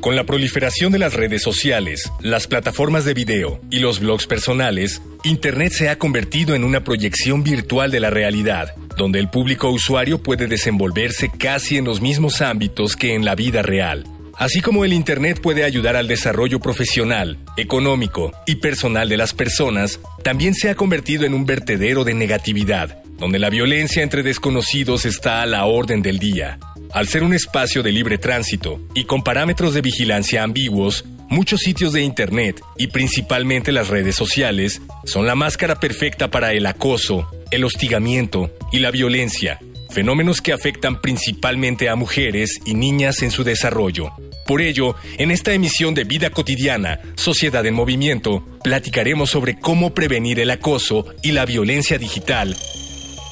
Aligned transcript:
Con 0.00 0.14
la 0.14 0.24
proliferación 0.24 0.92
de 0.92 1.00
las 1.00 1.14
redes 1.14 1.42
sociales, 1.42 2.12
las 2.20 2.46
plataformas 2.46 3.04
de 3.04 3.14
video 3.14 3.60
y 3.68 3.80
los 3.80 3.98
blogs 3.98 4.28
personales, 4.28 5.02
Internet 5.24 5.72
se 5.72 5.88
ha 5.88 5.98
convertido 5.98 6.54
en 6.54 6.62
una 6.62 6.84
proyección 6.84 7.42
virtual 7.42 7.90
de 7.90 7.98
la 7.98 8.08
realidad, 8.08 8.76
donde 8.96 9.18
el 9.18 9.28
público 9.28 9.70
usuario 9.70 10.22
puede 10.22 10.46
desenvolverse 10.46 11.32
casi 11.36 11.78
en 11.78 11.84
los 11.84 12.00
mismos 12.00 12.42
ámbitos 12.42 12.94
que 12.94 13.14
en 13.14 13.24
la 13.24 13.34
vida 13.34 13.62
real. 13.62 14.04
Así 14.36 14.60
como 14.60 14.84
el 14.84 14.92
Internet 14.92 15.40
puede 15.42 15.64
ayudar 15.64 15.96
al 15.96 16.06
desarrollo 16.06 16.60
profesional, 16.60 17.38
económico 17.56 18.30
y 18.46 18.56
personal 18.56 19.08
de 19.08 19.16
las 19.16 19.34
personas, 19.34 19.98
también 20.22 20.54
se 20.54 20.70
ha 20.70 20.76
convertido 20.76 21.24
en 21.24 21.34
un 21.34 21.44
vertedero 21.44 22.04
de 22.04 22.14
negatividad, 22.14 23.02
donde 23.18 23.40
la 23.40 23.50
violencia 23.50 24.04
entre 24.04 24.22
desconocidos 24.22 25.04
está 25.06 25.42
a 25.42 25.46
la 25.46 25.64
orden 25.64 26.02
del 26.02 26.20
día. 26.20 26.60
Al 26.92 27.06
ser 27.06 27.22
un 27.22 27.34
espacio 27.34 27.82
de 27.82 27.92
libre 27.92 28.18
tránsito 28.18 28.80
y 28.94 29.04
con 29.04 29.22
parámetros 29.22 29.74
de 29.74 29.82
vigilancia 29.82 30.42
ambiguos, 30.42 31.04
muchos 31.28 31.60
sitios 31.60 31.92
de 31.92 32.02
Internet 32.02 32.62
y 32.78 32.86
principalmente 32.86 33.72
las 33.72 33.88
redes 33.88 34.16
sociales 34.16 34.80
son 35.04 35.26
la 35.26 35.34
máscara 35.34 35.80
perfecta 35.80 36.30
para 36.30 36.52
el 36.54 36.64
acoso, 36.66 37.30
el 37.50 37.64
hostigamiento 37.64 38.50
y 38.72 38.78
la 38.78 38.90
violencia, 38.90 39.60
fenómenos 39.90 40.40
que 40.40 40.54
afectan 40.54 41.00
principalmente 41.00 41.90
a 41.90 41.94
mujeres 41.94 42.58
y 42.64 42.72
niñas 42.74 43.22
en 43.22 43.30
su 43.30 43.44
desarrollo. 43.44 44.10
Por 44.46 44.62
ello, 44.62 44.94
en 45.18 45.30
esta 45.30 45.52
emisión 45.52 45.92
de 45.94 46.04
Vida 46.04 46.30
Cotidiana, 46.30 47.00
Sociedad 47.16 47.66
en 47.66 47.74
Movimiento, 47.74 48.46
platicaremos 48.64 49.28
sobre 49.28 49.60
cómo 49.60 49.92
prevenir 49.92 50.40
el 50.40 50.50
acoso 50.50 51.04
y 51.22 51.32
la 51.32 51.44
violencia 51.44 51.98
digital 51.98 52.56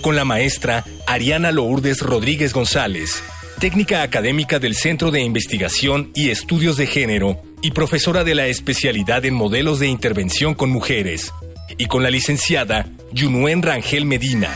con 0.07 0.15
la 0.15 0.25
maestra 0.25 0.85
Ariana 1.09 1.51
Lourdes 1.51 2.01
Rodríguez 2.01 2.53
González, 2.53 3.25
técnica 3.59 4.03
académica 4.03 4.59
del 4.59 4.75
Centro 4.75 5.11
de 5.11 5.21
Investigación 5.23 6.11
y 6.15 6.31
Estudios 6.31 6.77
de 6.77 6.87
Género 6.87 7.41
y 7.63 7.71
profesora 7.71 8.23
de 8.23 8.35
la 8.35 8.47
especialidad 8.47 9.25
en 9.25 9.35
modelos 9.35 9.79
de 9.79 9.89
intervención 9.89 10.55
con 10.55 10.71
mujeres, 10.71 11.33
y 11.79 11.87
con 11.87 12.03
la 12.03 12.11
licenciada 12.11 12.87
Yunuen 13.13 13.63
Rangel 13.63 14.05
Medina, 14.05 14.55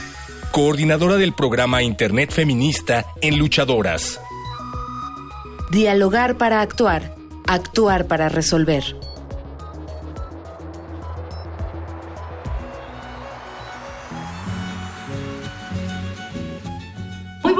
coordinadora 0.52 1.16
del 1.16 1.32
programa 1.32 1.82
Internet 1.82 2.30
Feminista 2.30 3.06
en 3.20 3.38
Luchadoras. 3.38 4.20
Dialogar 5.70 6.36
para 6.36 6.60
actuar, 6.60 7.14
actuar 7.46 8.06
para 8.06 8.28
resolver. 8.28 8.84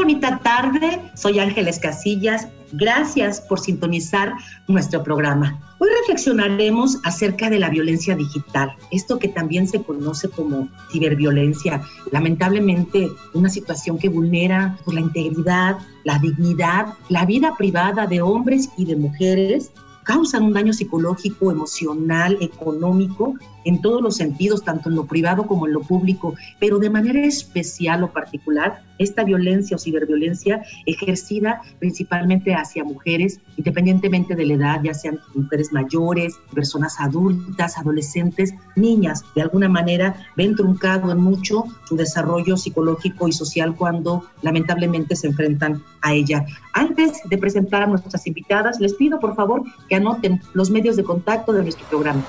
Bonita 0.01 0.39
tarde. 0.39 0.99
Soy 1.15 1.41
Ángeles 1.41 1.79
Casillas. 1.79 2.49
Gracias 2.73 3.39
por 3.39 3.61
sintonizar 3.61 4.33
nuestro 4.67 5.03
programa. 5.03 5.61
Hoy 5.79 5.91
reflexionaremos 6.01 6.99
acerca 7.05 7.51
de 7.51 7.59
la 7.59 7.69
violencia 7.69 8.17
digital, 8.17 8.75
esto 8.93 9.19
que 9.19 9.29
también 9.29 9.69
se 9.69 9.83
conoce 9.83 10.31
como 10.31 10.71
ciberviolencia. 10.91 11.83
Lamentablemente, 12.13 13.11
una 13.35 13.51
situación 13.51 13.99
que 13.99 14.09
vulnera 14.09 14.79
pues, 14.87 14.95
la 14.95 15.03
integridad, 15.03 15.79
la 16.05 16.19
dignidad, 16.19 16.95
la 17.11 17.27
vida 17.27 17.55
privada 17.59 18.07
de 18.07 18.23
hombres 18.23 18.71
y 18.79 18.87
de 18.87 18.97
mujeres 18.97 19.71
causan 20.05 20.45
un 20.45 20.55
daño 20.55 20.73
psicológico, 20.73 21.51
emocional, 21.51 22.39
económico 22.41 23.35
en 23.65 23.81
todos 23.81 24.03
los 24.03 24.17
sentidos, 24.17 24.65
tanto 24.65 24.89
en 24.89 24.97
lo 24.97 25.07
privado 25.07 25.47
como 25.47 25.67
en 25.67 25.73
lo 25.73 25.81
público, 25.81 26.35
pero 26.59 26.79
de 26.79 26.91
manera 26.91 27.25
especial 27.25 28.03
o 28.05 28.13
particular, 28.13 28.83
esta 28.99 29.25
violencia 29.25 29.77
o 29.77 29.79
ciberviolencia 29.79 30.63
ejercida 30.85 31.63
principalmente 31.79 32.55
hacia 32.55 32.85
mujeres, 32.85 33.41
independientemente 33.57 34.37
de 34.37 34.45
la 34.45 34.55
edad, 34.55 34.81
ya 34.83 34.95
sean 34.95 35.19
mujeres 35.35 35.73
mayores, 35.73 36.35
personas 36.55 37.01
adultas, 37.01 37.79
adolescentes, 37.79 38.53
niñas, 38.77 39.25
de 39.35 39.43
alguna 39.43 39.69
manera 39.69 40.15
ven 40.37 40.55
truncado 40.55 41.11
en 41.11 41.19
mucho 41.19 41.65
su 41.87 41.97
desarrollo 41.97 42.57
psicológico 42.57 43.27
y 43.27 43.33
social 43.33 43.75
cuando 43.75 44.25
lamentablemente 44.43 45.17
se 45.17 45.29
enfrentan 45.29 45.83
a 46.03 46.13
ella. 46.13 46.45
Antes 46.75 47.21
de 47.29 47.39
presentar 47.39 47.83
a 47.83 47.87
nuestras 47.87 48.27
invitadas, 48.27 48.81
les 48.81 48.95
pido 48.95 49.19
por 49.19 49.35
favor 49.35 49.63
que 49.89 49.97
anoten 49.97 50.41
los 50.53 50.71
medios 50.71 50.97
de 50.97 51.05
contacto 51.05 51.53
de 51.53 51.63
nuestro 51.63 51.87
programa. 51.87 52.25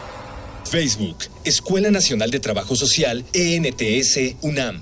Facebook, 0.70 1.18
Escuela 1.44 1.92
Nacional 1.92 2.32
de 2.32 2.40
Trabajo 2.40 2.76
Social, 2.76 3.24
ENTS, 3.34 4.36
UNAM. 4.42 4.82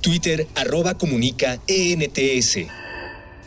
Twitter, 0.00 0.46
arroba 0.54 0.94
comunica, 0.94 1.58
ENTS. 1.66 2.66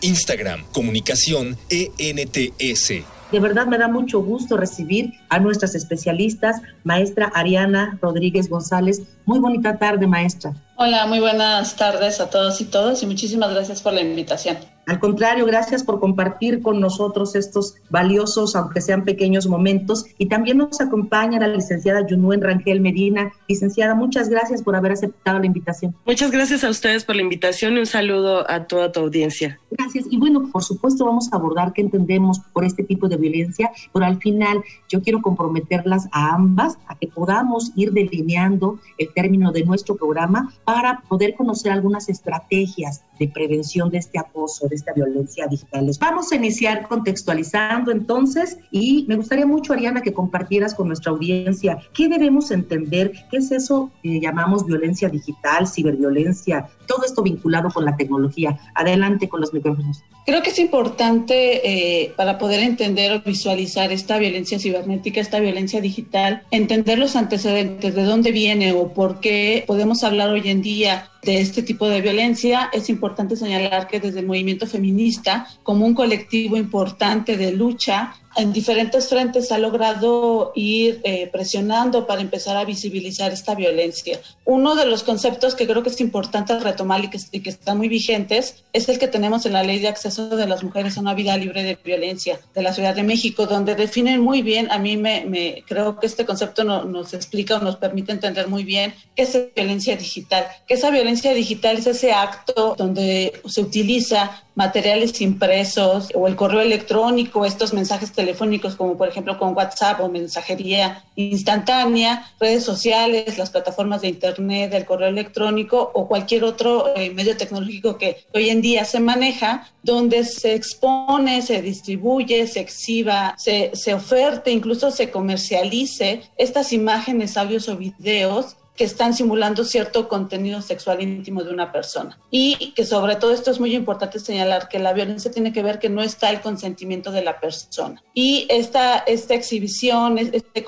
Instagram, 0.02 0.64
comunicación, 0.72 1.58
ENTS. 1.70 3.04
De 3.32 3.40
verdad 3.40 3.66
me 3.66 3.78
da 3.78 3.88
mucho 3.88 4.22
gusto 4.22 4.58
recibir 4.58 5.14
a 5.30 5.40
nuestras 5.40 5.74
especialistas, 5.74 6.62
maestra 6.84 7.32
Ariana 7.34 7.98
Rodríguez 8.02 8.50
González. 8.50 9.02
Muy 9.26 9.40
bonita 9.40 9.78
tarde, 9.78 10.06
maestra. 10.06 10.54
Hola, 10.76 11.06
muy 11.08 11.20
buenas 11.20 11.76
tardes 11.78 12.20
a 12.20 12.30
todos 12.30 12.60
y 12.60 12.66
todas 12.66 13.02
y 13.04 13.06
muchísimas 13.06 13.54
gracias 13.54 13.82
por 13.82 13.94
la 13.94 14.02
invitación. 14.02 14.58
Al 14.88 15.00
contrario, 15.00 15.46
gracias 15.46 15.84
por 15.84 16.00
compartir 16.00 16.62
con 16.62 16.80
nosotros 16.80 17.36
estos 17.36 17.76
valiosos, 17.90 18.56
aunque 18.56 18.82
sean 18.82 19.06
pequeños 19.06 19.48
momentos. 19.48 20.06
Y 20.18 20.28
también 20.28 20.58
nos 20.58 20.82
acompaña 20.82 21.40
la 21.40 21.48
licenciada 21.48 22.06
Yunuen 22.08 22.42
Rangel 22.42 22.82
Medina. 22.82 23.32
Licenciada, 23.48 23.96
muchas 23.96 24.30
gracias 24.30 24.64
por 24.64 24.76
haber 24.76 24.94
aceptado 24.94 25.40
la 25.40 25.46
invitación. 25.46 25.96
Muchas 26.06 26.32
gracias 26.32 26.64
a 26.64 26.70
ustedes 26.70 27.06
por 27.06 27.16
la 27.16 27.22
invitación 27.22 27.76
y 27.76 27.80
un 27.80 27.86
saludo 27.86 28.50
a 28.50 28.66
toda 28.66 28.92
tu 28.92 29.02
audiencia. 29.02 29.60
Gracias. 29.70 30.06
Y 30.10 30.18
bueno, 30.18 30.50
por 30.52 30.64
supuesto 30.64 31.06
vamos 31.06 31.32
a 31.32 31.36
abordar 31.36 31.74
qué 31.74 31.82
entendemos 31.82 32.40
por 32.52 32.66
este 32.66 32.84
tipo 32.84 33.08
de 33.08 33.18
violencia, 33.18 33.72
pero 33.94 34.06
al 34.06 34.18
final 34.18 34.64
yo 34.90 35.02
quiero 35.02 35.22
comprometerlas 35.22 36.08
a 36.12 36.34
ambas 36.34 36.78
a 36.88 36.96
que 36.98 37.08
podamos 37.08 37.72
ir 37.76 37.92
delineando 37.92 38.80
el 38.98 39.14
término 39.14 39.52
de 39.52 39.64
nuestro 39.64 39.96
programa 39.96 40.54
para 40.66 41.02
poder 41.08 41.36
conocer 41.36 41.72
algunas 41.72 42.10
estrategias 42.10 43.04
de 43.22 43.28
prevención 43.28 43.92
de 43.92 44.00
este 44.00 44.18
acoso, 44.18 44.68
de 44.68 44.76
esta 44.76 44.94
violencia 44.94 45.46
digital. 45.46 45.88
Vamos 46.00 46.32
a 46.32 46.36
iniciar 46.36 46.88
contextualizando 46.88 47.92
entonces 47.92 48.58
y 48.72 49.06
me 49.08 49.16
gustaría 49.16 49.46
mucho, 49.46 49.74
Ariana, 49.74 50.02
que 50.02 50.12
compartieras 50.12 50.74
con 50.74 50.88
nuestra 50.88 51.12
audiencia 51.12 51.78
qué 51.94 52.08
debemos 52.08 52.50
entender, 52.50 53.12
qué 53.30 53.38
es 53.38 53.52
eso 53.52 53.92
que 54.02 54.20
llamamos 54.20 54.66
violencia 54.66 55.08
digital, 55.08 55.68
ciberviolencia, 55.68 56.68
todo 56.88 57.06
esto 57.06 57.22
vinculado 57.22 57.70
con 57.70 57.86
la 57.86 57.96
tecnología. 57.96 58.60
Adelante 58.74 59.30
con 59.30 59.40
los 59.40 59.54
micrófonos. 59.54 60.04
Creo 60.26 60.42
que 60.42 60.50
es 60.50 60.60
importante 60.60 61.62
eh, 62.04 62.14
para 62.16 62.38
poder 62.38 62.62
entender 62.62 63.12
o 63.12 63.22
visualizar 63.22 63.92
esta 63.92 64.18
violencia 64.18 64.60
cibernética, 64.60 65.22
esta 65.22 65.40
violencia 65.40 65.80
digital, 65.80 66.44
entender 66.50 66.98
los 66.98 67.16
antecedentes, 67.16 67.94
de 67.96 68.04
dónde 68.04 68.32
viene 68.32 68.74
o 68.74 68.94
por 68.94 69.20
qué 69.20 69.64
podemos 69.68 70.04
hablar 70.04 70.30
hoy 70.32 70.50
en 70.50 70.62
día 70.62 71.12
de 71.24 71.40
este 71.40 71.62
tipo 71.62 71.88
de 71.88 72.02
violencia, 72.02 72.70
es 72.74 72.90
importante 72.90 73.11
señalar 73.36 73.88
que 73.88 74.00
desde 74.00 74.20
el 74.20 74.28
movimiento 74.28 74.68
feminista, 74.68 75.48
como 75.64 75.86
un 75.86 75.94
colectivo 75.94 76.58
importante 76.58 77.38
de 77.38 77.52
lucha 77.52 78.16
en 78.36 78.54
diferentes 78.54 79.10
frentes 79.10 79.52
ha 79.52 79.58
logrado 79.58 80.52
ir 80.56 81.02
eh, 81.04 81.30
presionando 81.32 82.08
para 82.08 82.22
empezar 82.22 82.56
a 82.58 82.66
visibilizar 82.66 83.32
esta 83.32 83.56
violencia. 83.56 84.20
Uno 84.46 84.76
de 84.76 84.86
los 84.86 85.04
conceptos 85.04 85.56
que 85.56 85.68
creo 85.68 85.84
que 85.84 85.90
es 85.90 86.00
importante 86.02 86.58
retomar 86.60 87.04
y 87.04 87.10
que, 87.10 87.42
que 87.42 87.50
están 87.50 87.78
muy 87.78 87.90
vigentes 87.90 88.64
es 88.74 88.88
el 88.90 89.00
que 89.00 89.08
tenemos 89.08 89.46
en 89.46 89.54
la 89.54 89.64
Ley 89.64 89.80
de 89.80 89.90
Acceso 89.90 90.30
de 90.30 90.48
las 90.48 90.64
Mujeres 90.64 90.98
a 90.98 91.02
una 91.02 91.14
Vida 91.14 91.36
Libre 91.38 91.64
de 91.64 91.78
Violencia 91.84 92.40
de 92.54 92.62
la 92.62 92.74
Ciudad 92.74 92.96
de 92.96 93.04
México, 93.04 93.48
donde 93.48 93.76
definen 93.76 94.22
muy 94.22 94.42
bien, 94.42 94.72
a 94.72 94.78
mí 94.78 94.98
me, 94.98 95.64
creo 95.68 96.00
que 96.00 96.08
este 96.08 96.26
concepto 96.26 96.64
no, 96.64 96.86
nos 96.86 97.14
explica 97.14 97.58
o 97.58 97.60
nos 97.60 97.76
permite 97.76 98.12
entender 98.12 98.48
muy 98.48 98.64
bien 98.64 98.94
qué 99.16 99.24
es 99.24 99.38
violencia 99.56 99.96
digital, 99.98 100.46
que 100.68 100.76
esa 100.76 100.90
violencia 100.90 101.34
digital 101.34 101.78
es 101.78 101.88
ese 101.88 102.14
acto 102.14 102.76
donde 102.78 103.42
se 103.46 103.62
utiliza 103.62 104.44
materiales 104.56 105.20
impresos 105.22 106.10
o 106.14 106.28
el 106.28 106.36
correo 106.36 106.62
electrónico, 106.62 107.46
estos 107.46 107.74
mensajes 107.74 108.12
telefónicos 108.12 108.76
como 108.76 108.98
por 108.98 109.08
ejemplo 109.08 109.38
con 109.38 109.56
WhatsApp 109.56 110.02
o 110.02 110.10
mensajería 110.10 111.04
instantánea, 111.16 112.32
redes 112.40 112.64
sociales, 112.64 113.38
las 113.38 113.50
plataformas 113.50 114.02
de 114.02 114.10
Internet, 114.10 114.74
el 114.74 114.86
correo 114.86 115.10
electrónico 115.10 115.92
o 115.94 116.08
cualquier 116.08 116.44
otro 116.44 116.96
eh, 116.96 117.12
medio 117.12 117.38
tecnológico 117.38 117.98
que 117.98 118.26
hoy 118.34 118.50
en 118.50 118.62
día 118.62 118.86
se 118.86 119.00
maneja, 119.00 119.70
donde 119.84 120.26
se 120.26 120.54
expone, 120.54 121.42
se 121.42 121.62
distribuye, 121.62 122.48
se 122.48 122.60
exhiba, 122.60 123.36
se, 123.38 123.72
se 123.74 123.94
oferte, 123.94 124.52
incluso 124.52 124.92
se 124.92 125.10
comercialice 125.12 126.22
estas 126.38 126.74
imágenes, 126.74 127.38
audios 127.38 127.68
o 127.70 127.78
videos 127.78 128.58
que 128.82 128.86
están 128.86 129.14
simulando 129.14 129.64
cierto 129.64 130.10
contenido 130.10 130.60
sexual 130.60 131.04
íntimo 131.04 131.44
de 131.44 131.54
una 131.54 131.72
persona. 131.72 132.18
Y 132.32 132.72
que 132.72 132.84
sobre 132.84 133.16
todo 133.16 133.32
esto 133.32 133.52
es 133.52 133.60
muy 133.60 133.76
importante 133.76 134.18
señalar 134.18 134.70
que 134.70 134.80
la 134.80 134.92
violencia 134.92 135.30
tiene 135.30 135.54
que 135.54 135.62
ver 135.62 135.78
que 135.78 135.88
no 135.88 136.02
está 136.02 136.32
el 136.32 136.42
consentimiento 136.42 137.12
de 137.12 137.22
la 137.22 137.40
persona. 137.40 138.02
Y 138.16 138.48
esta, 138.50 138.98
esta 138.98 139.36
exhibición 139.36 140.18
este 140.18 140.66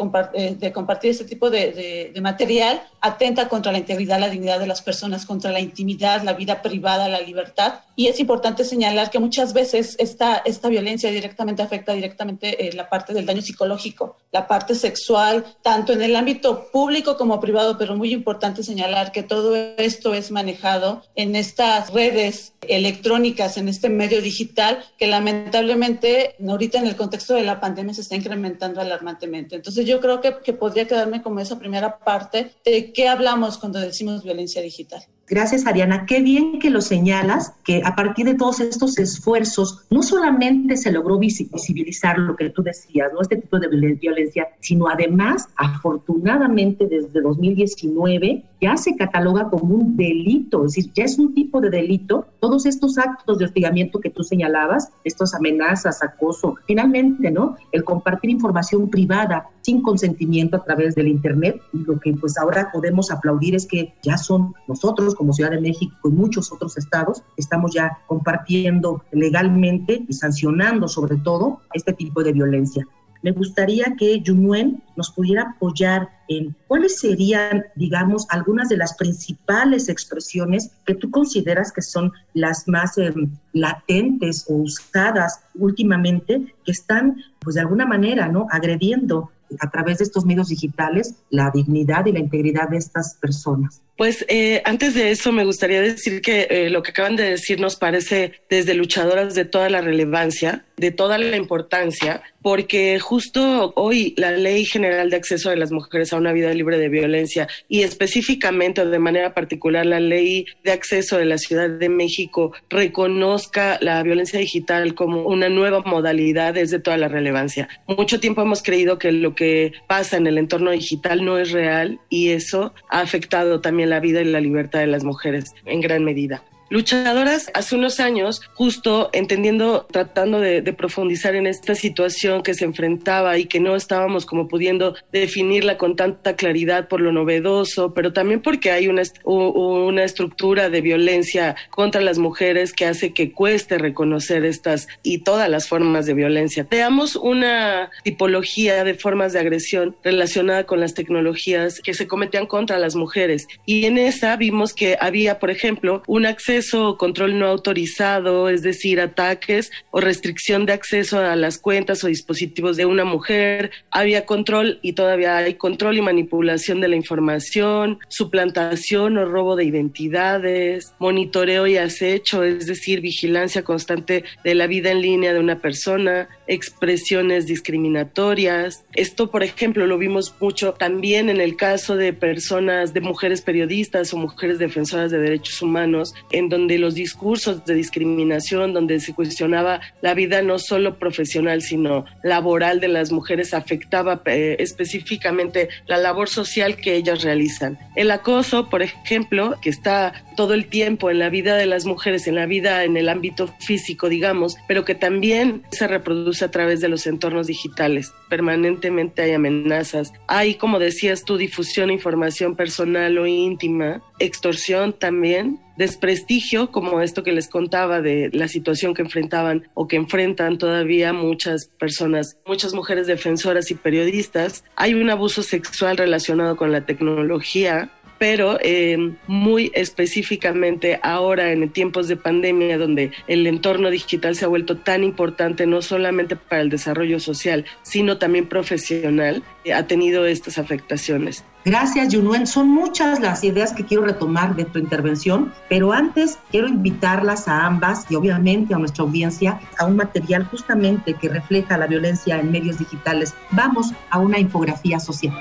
de 0.60 0.72
compartir 0.72 1.10
este 1.10 1.26
tipo 1.26 1.50
de, 1.50 2.12
de, 2.14 2.22
material 2.22 2.84
atenta 3.02 3.50
contra 3.50 3.72
la 3.72 3.80
integridad, 3.80 4.20
la 4.20 4.30
dignidad 4.30 4.60
de 4.60 4.68
las 4.68 4.84
personas, 4.84 5.26
contra 5.26 5.52
la 5.52 5.60
intimidad, 5.60 6.22
la 6.22 6.34
vida 6.34 6.62
privada, 6.62 7.10
la 7.10 7.20
libertad. 7.20 7.80
Y 7.96 8.08
es 8.08 8.20
importante 8.20 8.64
señalar 8.64 9.10
que 9.10 9.20
muchas 9.20 9.54
veces 9.54 9.96
esta, 9.98 10.38
esta 10.46 10.70
violencia 10.70 11.10
directamente 11.10 11.64
afecta 11.64 11.94
directamente 11.94 12.68
eh, 12.68 12.74
la 12.74 12.90
parte 12.90 13.14
del 13.14 13.26
daño 13.26 13.42
psicológico, 13.42 14.18
la 14.32 14.48
parte 14.48 14.76
sexual, 14.76 15.44
tanto 15.64 15.94
en 15.94 16.02
el 16.04 16.16
ámbito 16.16 16.70
público 16.72 17.18
como 17.18 17.40
privado, 17.40 17.78
pero 17.78 17.96
muy 17.96 18.03
importante 18.12 18.64
señalar 18.64 19.12
que 19.12 19.24
todo 19.24 19.56
esto 19.56 20.14
es 20.14 20.32
manejado 20.32 21.04
en 21.16 21.36
estas 21.36 21.94
redes 21.94 22.54
electrónicas, 22.68 23.58
en 23.58 23.70
este 23.70 23.90
medio 23.90 24.22
digital, 24.22 24.84
que 24.98 25.08
lamentablemente 25.08 26.36
ahorita 26.46 26.80
en 26.80 26.88
el 26.88 26.96
contexto 26.96 27.34
de 27.34 27.44
la 27.44 27.60
pandemia 27.60 27.94
se 27.94 28.02
está 28.02 28.16
incrementando 28.16 28.82
alarmantemente. 28.82 29.56
Entonces 29.56 29.86
yo 29.86 30.00
creo 30.02 30.22
que, 30.22 30.38
que 30.44 30.54
podría 30.54 30.88
quedarme 30.88 31.22
como 31.22 31.40
esa 31.40 31.60
primera 31.60 32.00
parte 32.00 32.52
de 32.66 32.92
qué 32.92 33.08
hablamos 33.08 33.58
cuando 33.58 33.80
decimos 33.80 34.24
violencia 34.24 34.62
digital. 34.62 35.04
Gracias, 35.30 35.66
Ariana. 35.66 36.06
Qué 36.06 36.22
bien 36.22 36.60
que 36.60 36.70
lo 36.70 36.82
señalas, 36.82 37.54
que 37.64 37.82
a 37.86 37.96
partir 37.96 38.26
de 38.26 38.36
todos 38.36 38.60
estos 38.60 38.98
esfuerzos, 38.98 39.86
no 39.90 40.04
solamente 40.04 40.76
se 40.76 40.92
logró 40.92 41.18
visibilizar 41.18 42.20
lo 42.20 42.36
que 42.36 42.50
tú 42.50 42.62
decías, 42.62 43.12
¿no? 43.14 43.22
este 43.22 43.38
tipo 43.38 43.58
de 43.58 43.70
violencia, 43.70 44.50
sino 44.60 44.90
además, 44.90 45.48
afortunadamente, 45.56 46.88
desde 46.88 47.22
2019 47.22 48.44
ya 48.64 48.78
se 48.78 48.96
cataloga 48.96 49.50
como 49.50 49.76
un 49.76 49.98
delito, 49.98 50.66
es 50.66 50.74
decir, 50.74 50.92
ya 50.94 51.04
es 51.04 51.20
un 51.20 51.34
tipo 51.34 51.60
de 51.60 51.70
delito. 51.70 52.28
Todos 52.40 52.66
estos 52.66 52.98
actos 52.98 53.38
de 53.38 53.46
hostigamiento 53.46 54.00
que 54.00 54.10
tú 54.10 54.24
señalabas, 54.24 54.90
estas 55.04 55.34
amenazas, 55.34 56.02
acoso, 56.02 56.56
finalmente, 56.66 57.30
¿no? 57.30 57.58
El 57.74 57.84
compartir 57.84 58.30
información 58.30 58.90
privada 58.90 59.50
sin 59.62 59.82
consentimiento 59.82 60.58
a 60.58 60.64
través 60.64 60.96
del 60.96 61.08
Internet, 61.08 61.62
y 61.74 61.80
lo 61.80 62.00
que 62.00 62.14
pues 62.14 62.38
ahora 62.38 62.70
podemos 62.72 63.12
aplaudir 63.12 63.56
es 63.56 63.66
que 63.66 63.94
ya 64.02 64.18
son 64.18 64.54
nosotros, 64.68 65.13
como 65.16 65.34
Ciudad 65.34 65.52
de 65.52 65.62
México 65.62 65.96
y 66.06 66.10
muchos 66.10 66.52
otros 66.52 66.78
estados, 66.78 67.24
estamos 67.38 67.74
ya 67.74 68.00
compartiendo 68.08 69.04
legalmente 69.12 70.06
y 70.08 70.14
sancionando 70.14 70.88
sobre 70.88 71.18
todo 71.18 71.62
este 71.74 71.94
tipo 71.94 72.24
de 72.24 72.34
violencia. 72.34 72.86
Me 73.24 73.32
gustaría 73.32 73.96
que 73.98 74.22
Junuen 74.24 74.84
nos 74.98 75.10
pudiera 75.10 75.44
apoyar 75.56 76.10
en 76.28 76.54
cuáles 76.68 77.00
serían, 77.00 77.64
digamos, 77.78 78.28
algunas 78.30 78.68
de 78.68 78.76
las 78.76 78.96
principales 78.96 79.88
expresiones 79.88 80.72
que 80.86 80.94
tú 80.94 81.10
consideras 81.10 81.72
que 81.72 81.82
son 81.82 82.12
las 82.34 82.68
más 82.68 82.98
em, 82.98 83.32
latentes 83.54 84.46
o 84.50 84.56
usadas 84.56 85.40
últimamente, 85.56 86.54
que 86.66 86.72
están, 86.74 87.16
pues 87.40 87.56
de 87.56 87.62
alguna 87.62 87.86
manera, 87.86 88.28
¿no? 88.28 88.46
Agrediendo 88.52 89.32
a 89.60 89.70
través 89.70 90.00
de 90.00 90.06
estos 90.06 90.26
medios 90.26 90.50
digitales 90.50 91.16
la 91.30 91.52
dignidad 91.52 92.06
y 92.06 92.12
la 92.12 92.20
integridad 92.20 92.70
de 92.70 92.78
estas 92.78 93.16
personas. 93.16 93.82
Pues 93.98 94.26
eh, 94.28 94.62
antes 94.66 94.96
de 94.96 95.12
eso 95.12 95.32
me 95.32 95.46
gustaría 95.46 95.82
decir 95.82 96.22
que 96.22 96.48
eh, 96.50 96.70
lo 96.70 96.82
que 96.82 96.92
acaban 96.92 97.16
de 97.16 97.30
decir 97.30 97.60
nos 97.60 97.76
parece 97.76 98.34
desde 98.50 98.74
luchadoras 98.74 99.36
de 99.36 99.46
toda 99.46 99.70
la 99.70 99.82
relevancia, 99.82 100.66
de 100.78 100.92
toda 100.92 101.18
la 101.20 101.38
importancia, 101.38 102.24
porque 102.44 103.00
justo 103.00 103.74
hoy 103.76 104.14
la 104.18 104.32
Ley 104.32 104.66
General 104.66 105.10
de 105.10 105.16
Acceso 105.16 105.50
de 105.50 105.56
las 105.56 105.72
Mujeres 105.72 106.14
a 106.14 106.18
una 106.18 106.34
Vida 106.34 106.54
Libre 106.54 106.78
de 106.78 106.90
Violencia 106.90 107.48
y 107.70 107.82
específicamente 107.82 108.82
o 108.82 108.90
de 108.90 109.00
manera 109.00 109.34
particular 109.34 109.86
la 109.86 110.02
Ley 110.02 110.46
de 110.64 110.72
Acceso 110.72 111.18
de 111.18 111.26
la 111.26 111.38
Ciudad 111.38 111.70
de 111.70 111.90
México 111.90 112.52
reconozca 112.70 113.80
la 113.82 114.04
violencia 114.04 114.40
digital 114.40 114.94
como 114.94 115.24
una 115.24 115.48
nueva 115.50 115.82
modalidad 115.82 116.58
es 116.58 116.70
de 116.70 116.80
toda 116.80 116.98
la 116.98 117.08
relevancia. 117.08 117.70
Mucho 117.88 118.20
tiempo 118.20 118.42
hemos 118.42 118.62
creído 118.62 119.00
que 119.00 119.14
lo 119.14 119.36
que 119.36 119.72
pasa 119.88 120.18
en 120.18 120.28
el 120.28 120.38
entorno 120.38 120.72
digital 120.72 121.24
no 121.24 121.38
es 121.38 121.52
real 121.52 122.00
y 122.10 122.30
eso 122.30 122.74
ha 122.90 123.00
afectado 123.00 123.62
también 123.62 123.90
la 123.90 124.02
vida 124.02 124.22
y 124.22 124.26
la 124.26 124.42
libertad 124.42 124.80
de 124.80 124.88
las 124.88 125.06
mujeres 125.06 125.54
en 125.66 125.80
gran 125.80 126.04
medida 126.04 126.44
luchadoras 126.74 127.52
hace 127.54 127.76
unos 127.76 128.00
años, 128.00 128.42
justo 128.56 129.12
entendiendo, 129.14 129.86
tratando 129.92 130.40
de, 130.40 130.64
profundizar 130.74 131.36
en 131.36 131.46
esta 131.46 131.76
situación 131.76 132.42
que 132.42 132.56
se 132.56 132.66
enfrentaba 132.66 133.38
y 133.38 133.46
que 133.46 133.60
no 133.60 133.76
estábamos 133.76 134.26
como 134.26 134.48
pudiendo 134.48 134.96
definirla 135.12 135.78
con 135.78 135.96
tanta 135.96 136.36
claridad 136.36 136.88
por 136.88 137.00
lo 137.00 137.12
novedoso, 137.12 137.94
pero 137.94 138.12
también 138.12 138.42
porque 138.42 138.72
hay 138.72 138.88
una, 138.88 139.04
una 139.24 140.04
estructura 140.04 140.72
de 140.72 140.82
violencia 140.82 141.56
contra 141.70 142.02
las 142.02 142.18
mujeres 142.18 142.74
que 142.74 142.88
hace 142.88 143.14
que 143.14 143.32
cueste 143.32 143.78
reconocer 143.78 144.44
estas 144.44 144.88
y 145.04 145.20
todas 145.20 145.48
las 145.52 145.68
formas 145.68 146.08
de 146.08 146.16
violencia. 146.16 146.66
Veamos 146.72 147.16
una 147.16 147.92
tipología 148.04 148.84
de 148.84 148.96
formas 148.96 149.32
de 149.34 149.40
agresión 149.42 149.96
relacionada 150.04 150.64
con 150.64 150.80
las 150.80 150.96
tecnologías 150.96 151.82
que 151.82 151.94
se 151.94 152.08
cometían 152.08 152.48
contra 152.48 152.80
las 152.80 152.96
mujeres 152.96 153.48
y 153.64 153.86
en 153.86 154.00
esa 154.00 154.36
vimos 154.38 154.74
que 154.74 154.98
había, 155.00 155.38
por 155.38 155.52
ejemplo, 155.52 156.02
un 156.08 156.26
acceso 156.26 156.63
control 156.72 157.40
no 157.40 157.48
autorizado, 157.48 158.50
es 158.50 158.62
decir, 158.62 159.00
ataques 159.00 159.72
o 159.92 160.00
restricción 160.00 160.66
de 160.66 160.74
acceso 160.74 161.20
a 161.20 161.36
las 161.36 161.58
cuentas 161.58 162.04
o 162.04 162.08
dispositivos 162.08 162.78
de 162.78 162.86
una 162.86 163.06
mujer. 163.06 163.72
Había 163.92 164.26
control 164.26 164.80
y 164.82 164.94
todavía 164.94 165.38
hay 165.38 165.56
control 165.56 165.98
y 165.98 166.02
manipulación 166.02 166.82
de 166.82 166.88
la 166.88 166.96
información, 166.96 168.00
suplantación 168.10 169.18
o 169.18 169.26
robo 169.26 169.56
de 169.56 169.66
identidades, 169.66 170.94
monitoreo 171.00 171.68
y 171.68 171.78
acecho, 171.78 172.44
es 172.44 172.68
decir, 172.68 173.02
vigilancia 173.02 173.64
constante 173.64 174.24
de 174.44 174.56
la 174.56 174.68
vida 174.68 174.92
en 174.92 175.02
línea 175.02 175.34
de 175.34 175.40
una 175.40 175.60
persona, 175.60 176.30
expresiones 176.48 177.46
discriminatorias. 177.48 178.86
Esto, 178.94 179.32
por 179.32 179.44
ejemplo, 179.44 179.86
lo 179.88 179.98
vimos 179.98 180.36
mucho 180.40 180.74
también 180.74 181.30
en 181.30 181.40
el 181.40 181.56
caso 181.56 181.96
de 181.96 182.14
personas, 182.14 182.94
de 182.94 183.02
mujeres 183.02 183.42
periodistas 183.42 184.14
o 184.14 184.18
mujeres 184.18 184.60
defensoras 184.60 185.12
de 185.12 185.20
derechos 185.20 185.62
humanos, 185.62 186.14
en 186.32 186.50
donde 186.50 186.78
los 186.78 186.96
discursos 186.96 187.66
de 187.66 187.76
discriminación, 187.76 188.74
donde 188.74 189.00
se 189.00 189.14
cuestionaba 189.14 189.82
la 190.02 190.14
vida 190.14 190.42
no 190.42 190.60
solo 190.60 191.00
profesional, 191.00 191.62
sino 191.62 192.06
laboral 192.24 192.80
de 192.80 192.88
las 192.88 193.12
mujeres, 193.12 193.54
afectaba 193.54 194.22
eh, 194.26 194.58
específicamente 194.60 195.70
la 195.88 195.98
labor 195.98 196.30
social 196.30 196.76
que 196.76 196.96
ellas 196.96 197.24
realizan. 197.24 197.78
El 197.96 198.12
acoso, 198.12 198.70
por 198.70 198.82
ejemplo, 198.82 199.56
que 199.62 199.70
está 199.70 200.26
todo 200.36 200.54
el 200.54 200.68
tiempo 200.68 201.10
en 201.10 201.20
la 201.20 201.30
vida 201.30 201.56
de 201.56 201.66
las 201.66 201.86
mujeres, 201.86 202.28
en 202.28 202.36
la 202.36 202.46
vida 202.46 202.84
en 202.84 202.98
el 202.98 203.10
ámbito 203.10 203.48
físico, 203.60 204.10
digamos, 204.10 204.58
pero 204.68 204.86
que 204.86 204.96
también 204.96 205.64
se 205.72 205.88
reproduce 205.88 206.33
a 206.42 206.52
través 206.52 206.82
de 206.82 206.90
los 206.90 207.06
entornos 207.06 207.48
digitales. 207.48 208.14
Permanentemente 208.30 209.22
hay 209.22 209.34
amenazas. 209.34 210.12
Hay, 210.28 210.56
como 210.56 210.80
decías 210.80 211.26
tú, 211.26 211.38
difusión 211.38 211.88
de 211.88 211.94
información 211.94 212.56
personal 212.56 213.18
o 213.18 213.28
íntima, 213.28 214.02
extorsión 214.20 214.94
también, 214.94 215.60
desprestigio, 215.78 216.72
como 216.72 217.02
esto 217.02 217.24
que 217.24 217.32
les 217.32 217.48
contaba 217.48 218.02
de 218.02 218.30
la 218.34 218.48
situación 218.48 218.94
que 218.94 219.02
enfrentaban 219.02 219.68
o 219.74 219.88
que 219.88 219.96
enfrentan 219.96 220.58
todavía 220.58 221.14
muchas 221.14 221.66
personas, 221.80 222.38
muchas 222.46 222.74
mujeres 222.74 223.08
defensoras 223.08 223.72
y 223.72 223.76
periodistas. 223.76 224.64
Hay 224.76 224.94
un 224.94 225.10
abuso 225.10 225.44
sexual 225.44 225.98
relacionado 225.98 226.56
con 226.56 226.72
la 226.72 226.86
tecnología, 226.86 227.92
pero 228.24 228.58
eh, 228.62 229.18
muy 229.28 229.70
específicamente 229.76 230.98
ahora 231.04 231.52
en 231.52 231.70
tiempos 231.72 232.08
de 232.08 232.16
pandemia 232.16 232.78
donde 232.78 233.12
el 233.28 233.46
entorno 233.48 233.90
digital 233.90 234.34
se 234.38 234.46
ha 234.46 234.48
vuelto 234.48 234.78
tan 234.78 235.04
importante 235.04 235.68
no 235.68 235.82
solamente 235.82 236.38
para 236.38 236.62
el 236.62 236.70
desarrollo 236.70 237.20
social, 237.20 237.66
sino 237.82 238.20
también 238.20 238.48
profesional, 238.48 239.44
eh, 239.66 239.74
ha 239.74 239.88
tenido 239.88 240.26
estas 240.26 240.58
afectaciones. 240.58 241.44
Gracias, 241.66 242.14
Yunuen. 242.14 242.48
Son 242.48 242.70
muchas 242.70 243.20
las 243.20 243.44
ideas 243.44 243.74
que 243.74 243.84
quiero 243.84 244.06
retomar 244.06 244.56
de 244.56 244.64
tu 244.64 244.80
intervención, 244.80 245.52
pero 245.68 245.92
antes 245.92 246.40
quiero 246.50 246.70
invitarlas 246.70 247.50
a 247.50 247.66
ambas 247.66 248.06
y 248.10 248.16
obviamente 248.16 248.74
a 248.74 248.78
nuestra 248.78 249.04
audiencia 249.04 249.60
a 249.80 249.86
un 249.86 249.98
material 249.98 250.46
justamente 250.46 251.14
que 251.16 251.28
refleja 251.28 251.78
la 251.78 251.88
violencia 251.88 252.40
en 252.40 252.54
medios 252.54 252.80
digitales. 252.80 253.34
Vamos 253.52 253.92
a 254.12 254.20
una 254.20 254.40
infografía 254.40 255.02
social. 255.02 255.34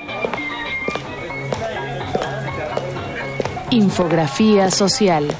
Infografía 3.73 4.69
social. 4.69 5.35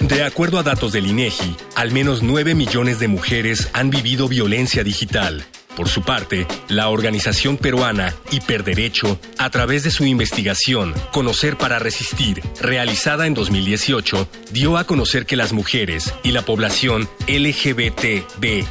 De 0.00 0.24
acuerdo 0.24 0.58
a 0.58 0.64
datos 0.64 0.90
del 0.90 1.06
INEGI, 1.06 1.54
al 1.76 1.92
menos 1.92 2.24
9 2.24 2.56
millones 2.56 2.98
de 2.98 3.06
mujeres 3.06 3.70
han 3.74 3.90
vivido 3.90 4.26
violencia 4.26 4.82
digital 4.82 5.46
por 5.76 5.88
su 5.88 6.02
parte, 6.02 6.46
la 6.68 6.88
organización 6.88 7.56
peruana 7.56 8.14
Hiperderecho, 8.30 9.18
a 9.38 9.50
través 9.50 9.82
de 9.82 9.90
su 9.90 10.04
investigación 10.04 10.94
Conocer 11.12 11.56
para 11.56 11.78
Resistir, 11.78 12.42
realizada 12.60 13.26
en 13.26 13.34
2018, 13.34 14.28
dio 14.52 14.78
a 14.78 14.84
conocer 14.84 15.26
que 15.26 15.36
las 15.36 15.52
mujeres 15.52 16.14
y 16.22 16.30
la 16.32 16.42
población 16.42 17.08
LGBTBIQ 17.26 18.64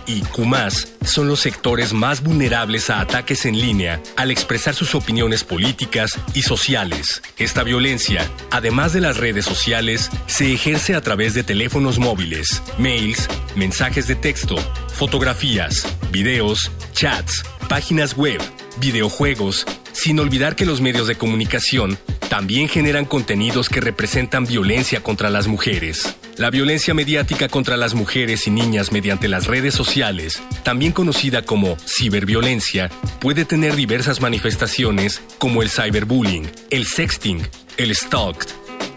son 1.06 1.28
los 1.28 1.42
sectores 1.42 1.94
más 1.94 2.24
vulnerables 2.24 2.90
a 2.90 3.02
ataques 3.02 3.46
en 3.46 3.60
línea 3.60 4.02
al 4.16 4.32
expresar 4.32 4.74
sus 4.74 4.96
opiniones 4.96 5.44
políticas 5.44 6.20
y 6.34 6.44
sociales. 6.44 7.22
Esta 7.38 7.64
violencia, 7.64 8.30
además 8.52 8.94
de 8.94 9.02
las 9.02 9.18
redes 9.18 9.46
sociales, 9.46 10.10
se 10.28 10.54
ejerce 10.54 10.96
a 10.96 11.02
través 11.02 11.34
de 11.34 11.44
teléfonos 11.44 12.00
móviles, 12.00 12.62
mails, 12.78 13.28
mensajes 13.56 14.08
de 14.08 14.16
texto, 14.16 14.56
fotografías, 14.94 15.86
videos, 16.12 16.72
chats, 16.94 17.44
páginas 17.68 18.16
web, 18.16 18.40
videojuegos, 18.78 19.66
sin 19.92 20.20
olvidar 20.20 20.56
que 20.56 20.66
los 20.66 20.82
medios 20.82 21.08
de 21.08 21.16
comunicación 21.16 21.98
también 22.30 22.68
generan 22.68 23.06
contenidos 23.06 23.70
que 23.70 23.82
representan 23.82 24.46
violencia 24.46 25.02
contra 25.02 25.30
las 25.30 25.48
mujeres. 25.48 26.16
La 26.38 26.50
violencia 26.50 26.94
mediática 26.94 27.48
contra 27.48 27.78
las 27.78 27.94
mujeres 27.94 28.48
y 28.48 28.52
niñas 28.52 28.92
mediante 28.92 29.28
las 29.28 29.46
redes 29.46 29.76
sociales, 29.76 30.42
también 30.64 30.92
conocida 30.92 31.44
como 31.44 31.78
ciberviolencia, 31.78 32.90
puede 33.20 33.46
tener 33.46 33.76
diversas 33.76 34.20
manifestaciones 34.20 35.22
como 35.38 35.62
el 35.62 35.70
cyberbullying, 35.70 36.50
el 36.72 36.86
sexting, 36.88 37.48
el 37.78 37.96
stalking, 37.96 38.50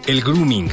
el 0.07 0.21
grooming, 0.21 0.71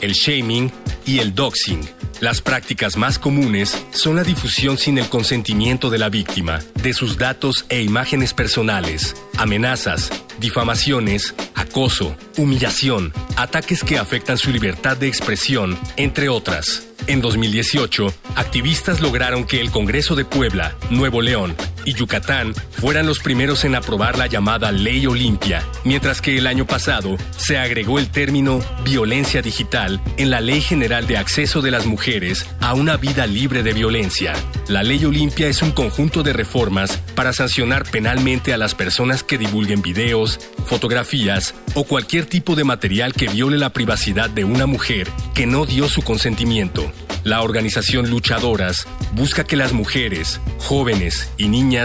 el 0.00 0.12
shaming 0.12 0.72
y 1.06 1.20
el 1.20 1.34
doxing. 1.34 1.80
Las 2.20 2.40
prácticas 2.42 2.96
más 2.96 3.18
comunes 3.18 3.82
son 3.92 4.16
la 4.16 4.24
difusión 4.24 4.76
sin 4.76 4.98
el 4.98 5.08
consentimiento 5.08 5.88
de 5.88 5.98
la 5.98 6.08
víctima 6.08 6.60
de 6.82 6.92
sus 6.92 7.16
datos 7.16 7.64
e 7.68 7.82
imágenes 7.82 8.34
personales, 8.34 9.16
amenazas, 9.38 10.10
difamaciones, 10.38 11.34
acoso, 11.54 12.16
humillación, 12.36 13.12
ataques 13.36 13.84
que 13.84 13.98
afectan 13.98 14.38
su 14.38 14.50
libertad 14.50 14.96
de 14.96 15.08
expresión, 15.08 15.78
entre 15.96 16.28
otras. 16.28 16.88
En 17.06 17.20
2018, 17.20 18.12
activistas 18.34 19.00
lograron 19.00 19.44
que 19.44 19.60
el 19.60 19.70
Congreso 19.70 20.16
de 20.16 20.24
Puebla, 20.24 20.76
Nuevo 20.90 21.22
León 21.22 21.54
y 21.86 21.94
Yucatán 21.94 22.52
fueran 22.72 23.06
los 23.06 23.20
primeros 23.20 23.64
en 23.64 23.74
aprobar 23.74 24.18
la 24.18 24.26
llamada 24.26 24.72
Ley 24.72 25.06
Olimpia, 25.06 25.62
mientras 25.84 26.20
que 26.20 26.36
el 26.36 26.46
año 26.46 26.66
pasado 26.66 27.16
se 27.38 27.56
agregó 27.56 27.98
el 27.98 28.10
término 28.10 28.60
violencia 28.84 29.40
digital 29.40 30.02
en 30.18 30.28
la 30.28 30.42
Ley 30.42 30.60
General 30.60 31.06
de 31.06 31.16
Acceso 31.16 31.62
de 31.62 31.70
las 31.70 31.86
Mujeres 31.86 32.46
a 32.60 32.74
una 32.74 32.98
vida 32.98 33.26
libre 33.26 33.62
de 33.62 33.72
violencia. 33.72 34.34
La 34.68 34.82
Ley 34.82 35.04
Olimpia 35.04 35.46
es 35.46 35.62
un 35.62 35.70
conjunto 35.70 36.22
de 36.22 36.32
reformas 36.32 36.98
para 37.14 37.32
sancionar 37.32 37.88
penalmente 37.88 38.52
a 38.52 38.58
las 38.58 38.74
personas 38.74 39.22
que 39.22 39.38
divulguen 39.38 39.80
videos, 39.80 40.40
fotografías 40.66 41.54
o 41.74 41.84
cualquier 41.84 42.26
tipo 42.26 42.56
de 42.56 42.64
material 42.64 43.12
que 43.12 43.28
viole 43.28 43.56
la 43.58 43.70
privacidad 43.70 44.28
de 44.28 44.44
una 44.44 44.66
mujer 44.66 45.08
que 45.34 45.46
no 45.46 45.64
dio 45.66 45.88
su 45.88 46.02
consentimiento. 46.02 46.90
La 47.22 47.42
organización 47.42 48.08
Luchadoras 48.08 48.86
busca 49.12 49.44
que 49.44 49.56
las 49.56 49.72
mujeres, 49.72 50.40
jóvenes 50.58 51.28
y 51.36 51.48
niñas 51.48 51.75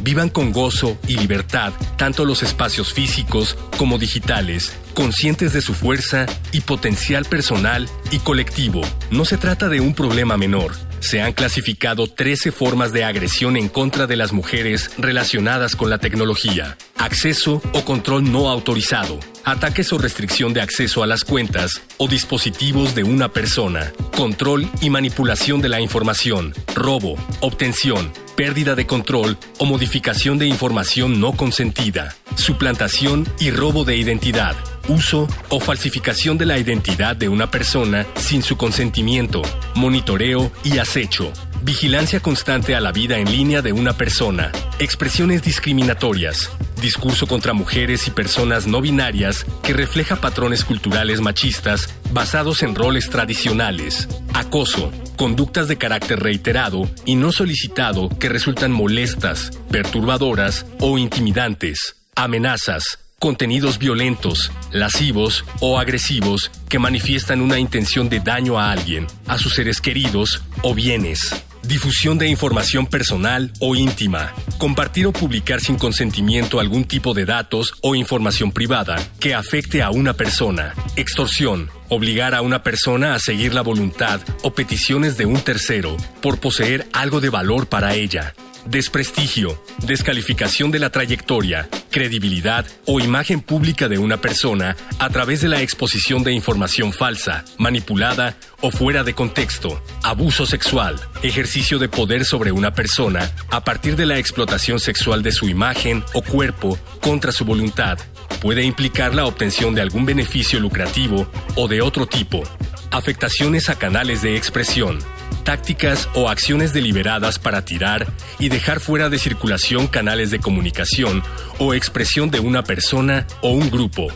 vivan 0.00 0.28
con 0.28 0.52
gozo 0.52 0.98
y 1.06 1.16
libertad 1.16 1.72
tanto 1.96 2.24
los 2.24 2.42
espacios 2.42 2.92
físicos 2.92 3.56
como 3.78 3.98
digitales, 3.98 4.72
conscientes 4.94 5.52
de 5.52 5.62
su 5.62 5.74
fuerza 5.74 6.26
y 6.52 6.60
potencial 6.60 7.24
personal 7.24 7.88
y 8.10 8.18
colectivo. 8.18 8.82
No 9.10 9.24
se 9.24 9.36
trata 9.36 9.68
de 9.68 9.80
un 9.80 9.94
problema 9.94 10.36
menor 10.36 10.72
se 11.00 11.20
han 11.20 11.32
clasificado 11.34 12.08
13 12.08 12.52
formas 12.52 12.92
de 12.92 13.04
agresión 13.04 13.56
en 13.56 13.68
contra 13.68 14.06
de 14.06 14.16
las 14.16 14.32
mujeres 14.32 14.90
relacionadas 14.98 15.76
con 15.76 15.90
la 15.90 15.98
tecnología. 15.98 16.76
Acceso 16.96 17.62
o 17.74 17.84
control 17.84 18.30
no 18.32 18.48
autorizado. 18.48 19.20
Ataques 19.48 19.92
o 19.92 19.98
restricción 19.98 20.52
de 20.54 20.60
acceso 20.60 21.04
a 21.04 21.06
las 21.06 21.24
cuentas 21.24 21.80
o 21.98 22.08
dispositivos 22.08 22.96
de 22.96 23.04
una 23.04 23.28
persona. 23.28 23.92
Control 24.16 24.68
y 24.80 24.90
manipulación 24.90 25.62
de 25.62 25.68
la 25.68 25.80
información. 25.80 26.52
Robo, 26.74 27.14
obtención, 27.38 28.12
pérdida 28.34 28.74
de 28.74 28.88
control 28.88 29.38
o 29.58 29.64
modificación 29.64 30.38
de 30.38 30.48
información 30.48 31.20
no 31.20 31.30
consentida. 31.36 32.16
Suplantación 32.34 33.24
y 33.38 33.52
robo 33.52 33.84
de 33.84 33.96
identidad 33.96 34.56
uso 34.88 35.28
o 35.48 35.60
falsificación 35.60 36.38
de 36.38 36.46
la 36.46 36.58
identidad 36.58 37.16
de 37.16 37.28
una 37.28 37.50
persona 37.50 38.06
sin 38.16 38.42
su 38.42 38.56
consentimiento, 38.56 39.42
monitoreo 39.74 40.50
y 40.64 40.78
acecho, 40.78 41.32
vigilancia 41.62 42.20
constante 42.20 42.74
a 42.74 42.80
la 42.80 42.92
vida 42.92 43.18
en 43.18 43.30
línea 43.30 43.62
de 43.62 43.72
una 43.72 43.96
persona, 43.96 44.52
expresiones 44.78 45.42
discriminatorias, 45.42 46.50
discurso 46.80 47.26
contra 47.26 47.52
mujeres 47.52 48.06
y 48.06 48.10
personas 48.10 48.66
no 48.66 48.80
binarias 48.80 49.46
que 49.62 49.72
refleja 49.72 50.16
patrones 50.16 50.64
culturales 50.64 51.20
machistas 51.20 51.88
basados 52.12 52.62
en 52.62 52.74
roles 52.74 53.10
tradicionales, 53.10 54.08
acoso, 54.34 54.92
conductas 55.16 55.68
de 55.68 55.76
carácter 55.76 56.20
reiterado 56.20 56.88
y 57.04 57.16
no 57.16 57.32
solicitado 57.32 58.08
que 58.18 58.28
resultan 58.28 58.72
molestas, 58.72 59.50
perturbadoras 59.70 60.66
o 60.80 60.98
intimidantes, 60.98 61.96
amenazas, 62.14 62.98
contenidos 63.18 63.78
violentos, 63.78 64.52
lascivos 64.72 65.44
o 65.60 65.78
agresivos 65.78 66.50
que 66.68 66.78
manifiestan 66.78 67.40
una 67.40 67.58
intención 67.58 68.08
de 68.08 68.20
daño 68.20 68.58
a 68.58 68.70
alguien, 68.72 69.06
a 69.26 69.38
sus 69.38 69.54
seres 69.54 69.80
queridos 69.80 70.42
o 70.62 70.74
bienes. 70.74 71.34
Difusión 71.62 72.18
de 72.18 72.28
información 72.28 72.86
personal 72.86 73.52
o 73.60 73.74
íntima. 73.74 74.32
Compartir 74.58 75.06
o 75.06 75.12
publicar 75.12 75.60
sin 75.60 75.76
consentimiento 75.76 76.60
algún 76.60 76.84
tipo 76.84 77.14
de 77.14 77.24
datos 77.24 77.74
o 77.82 77.94
información 77.94 78.52
privada 78.52 78.96
que 79.20 79.34
afecte 79.34 79.82
a 79.82 79.90
una 79.90 80.14
persona. 80.14 80.74
Extorsión. 80.96 81.70
Obligar 81.88 82.34
a 82.34 82.42
una 82.42 82.62
persona 82.62 83.14
a 83.14 83.18
seguir 83.18 83.54
la 83.54 83.62
voluntad 83.62 84.20
o 84.42 84.52
peticiones 84.52 85.16
de 85.16 85.26
un 85.26 85.40
tercero 85.40 85.96
por 86.20 86.38
poseer 86.40 86.86
algo 86.92 87.20
de 87.20 87.30
valor 87.30 87.68
para 87.68 87.94
ella 87.94 88.34
desprestigio, 88.68 89.62
descalificación 89.78 90.70
de 90.70 90.78
la 90.78 90.90
trayectoria, 90.90 91.68
credibilidad 91.90 92.66
o 92.84 93.00
imagen 93.00 93.40
pública 93.40 93.88
de 93.88 93.98
una 93.98 94.20
persona 94.20 94.76
a 94.98 95.08
través 95.10 95.40
de 95.40 95.48
la 95.48 95.62
exposición 95.62 96.24
de 96.24 96.32
información 96.32 96.92
falsa, 96.92 97.44
manipulada 97.58 98.36
o 98.60 98.70
fuera 98.70 99.04
de 99.04 99.14
contexto, 99.14 99.82
abuso 100.02 100.46
sexual, 100.46 101.00
ejercicio 101.22 101.78
de 101.78 101.88
poder 101.88 102.24
sobre 102.24 102.52
una 102.52 102.72
persona 102.72 103.30
a 103.50 103.64
partir 103.64 103.96
de 103.96 104.06
la 104.06 104.18
explotación 104.18 104.80
sexual 104.80 105.22
de 105.22 105.32
su 105.32 105.48
imagen 105.48 106.04
o 106.12 106.22
cuerpo 106.22 106.78
contra 107.00 107.32
su 107.32 107.44
voluntad, 107.44 107.98
puede 108.40 108.62
implicar 108.62 109.14
la 109.14 109.26
obtención 109.26 109.74
de 109.74 109.82
algún 109.82 110.06
beneficio 110.06 110.60
lucrativo 110.60 111.26
o 111.54 111.68
de 111.68 111.80
otro 111.80 112.06
tipo, 112.06 112.42
afectaciones 112.90 113.68
a 113.68 113.76
canales 113.76 114.22
de 114.22 114.36
expresión, 114.36 114.98
tácticas 115.46 116.08
o 116.14 116.28
acciones 116.28 116.72
deliberadas 116.72 117.38
para 117.38 117.64
tirar 117.64 118.04
y 118.40 118.48
dejar 118.48 118.80
fuera 118.80 119.08
de 119.08 119.18
circulación 119.18 119.86
canales 119.86 120.32
de 120.32 120.40
comunicación 120.40 121.22
o 121.60 121.72
expresión 121.72 122.30
de 122.32 122.40
una 122.40 122.64
persona 122.64 123.28
o 123.42 123.50
un 123.50 123.70
grupo, 123.70 124.08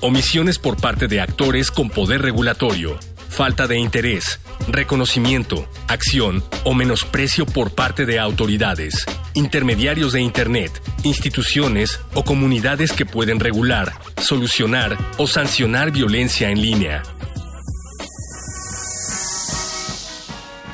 omisiones 0.00 0.58
por 0.58 0.80
parte 0.80 1.08
de 1.08 1.20
actores 1.20 1.70
con 1.70 1.90
poder 1.90 2.22
regulatorio, 2.22 2.98
falta 3.28 3.66
de 3.66 3.76
interés, 3.76 4.40
reconocimiento, 4.66 5.68
acción 5.88 6.42
o 6.64 6.72
menosprecio 6.72 7.44
por 7.44 7.74
parte 7.74 8.06
de 8.06 8.18
autoridades, 8.18 9.04
intermediarios 9.34 10.14
de 10.14 10.22
Internet, 10.22 10.72
instituciones 11.02 12.00
o 12.14 12.24
comunidades 12.24 12.92
que 12.92 13.04
pueden 13.04 13.40
regular, 13.40 13.92
solucionar 14.16 14.96
o 15.18 15.26
sancionar 15.26 15.90
violencia 15.90 16.48
en 16.48 16.62
línea 16.62 17.02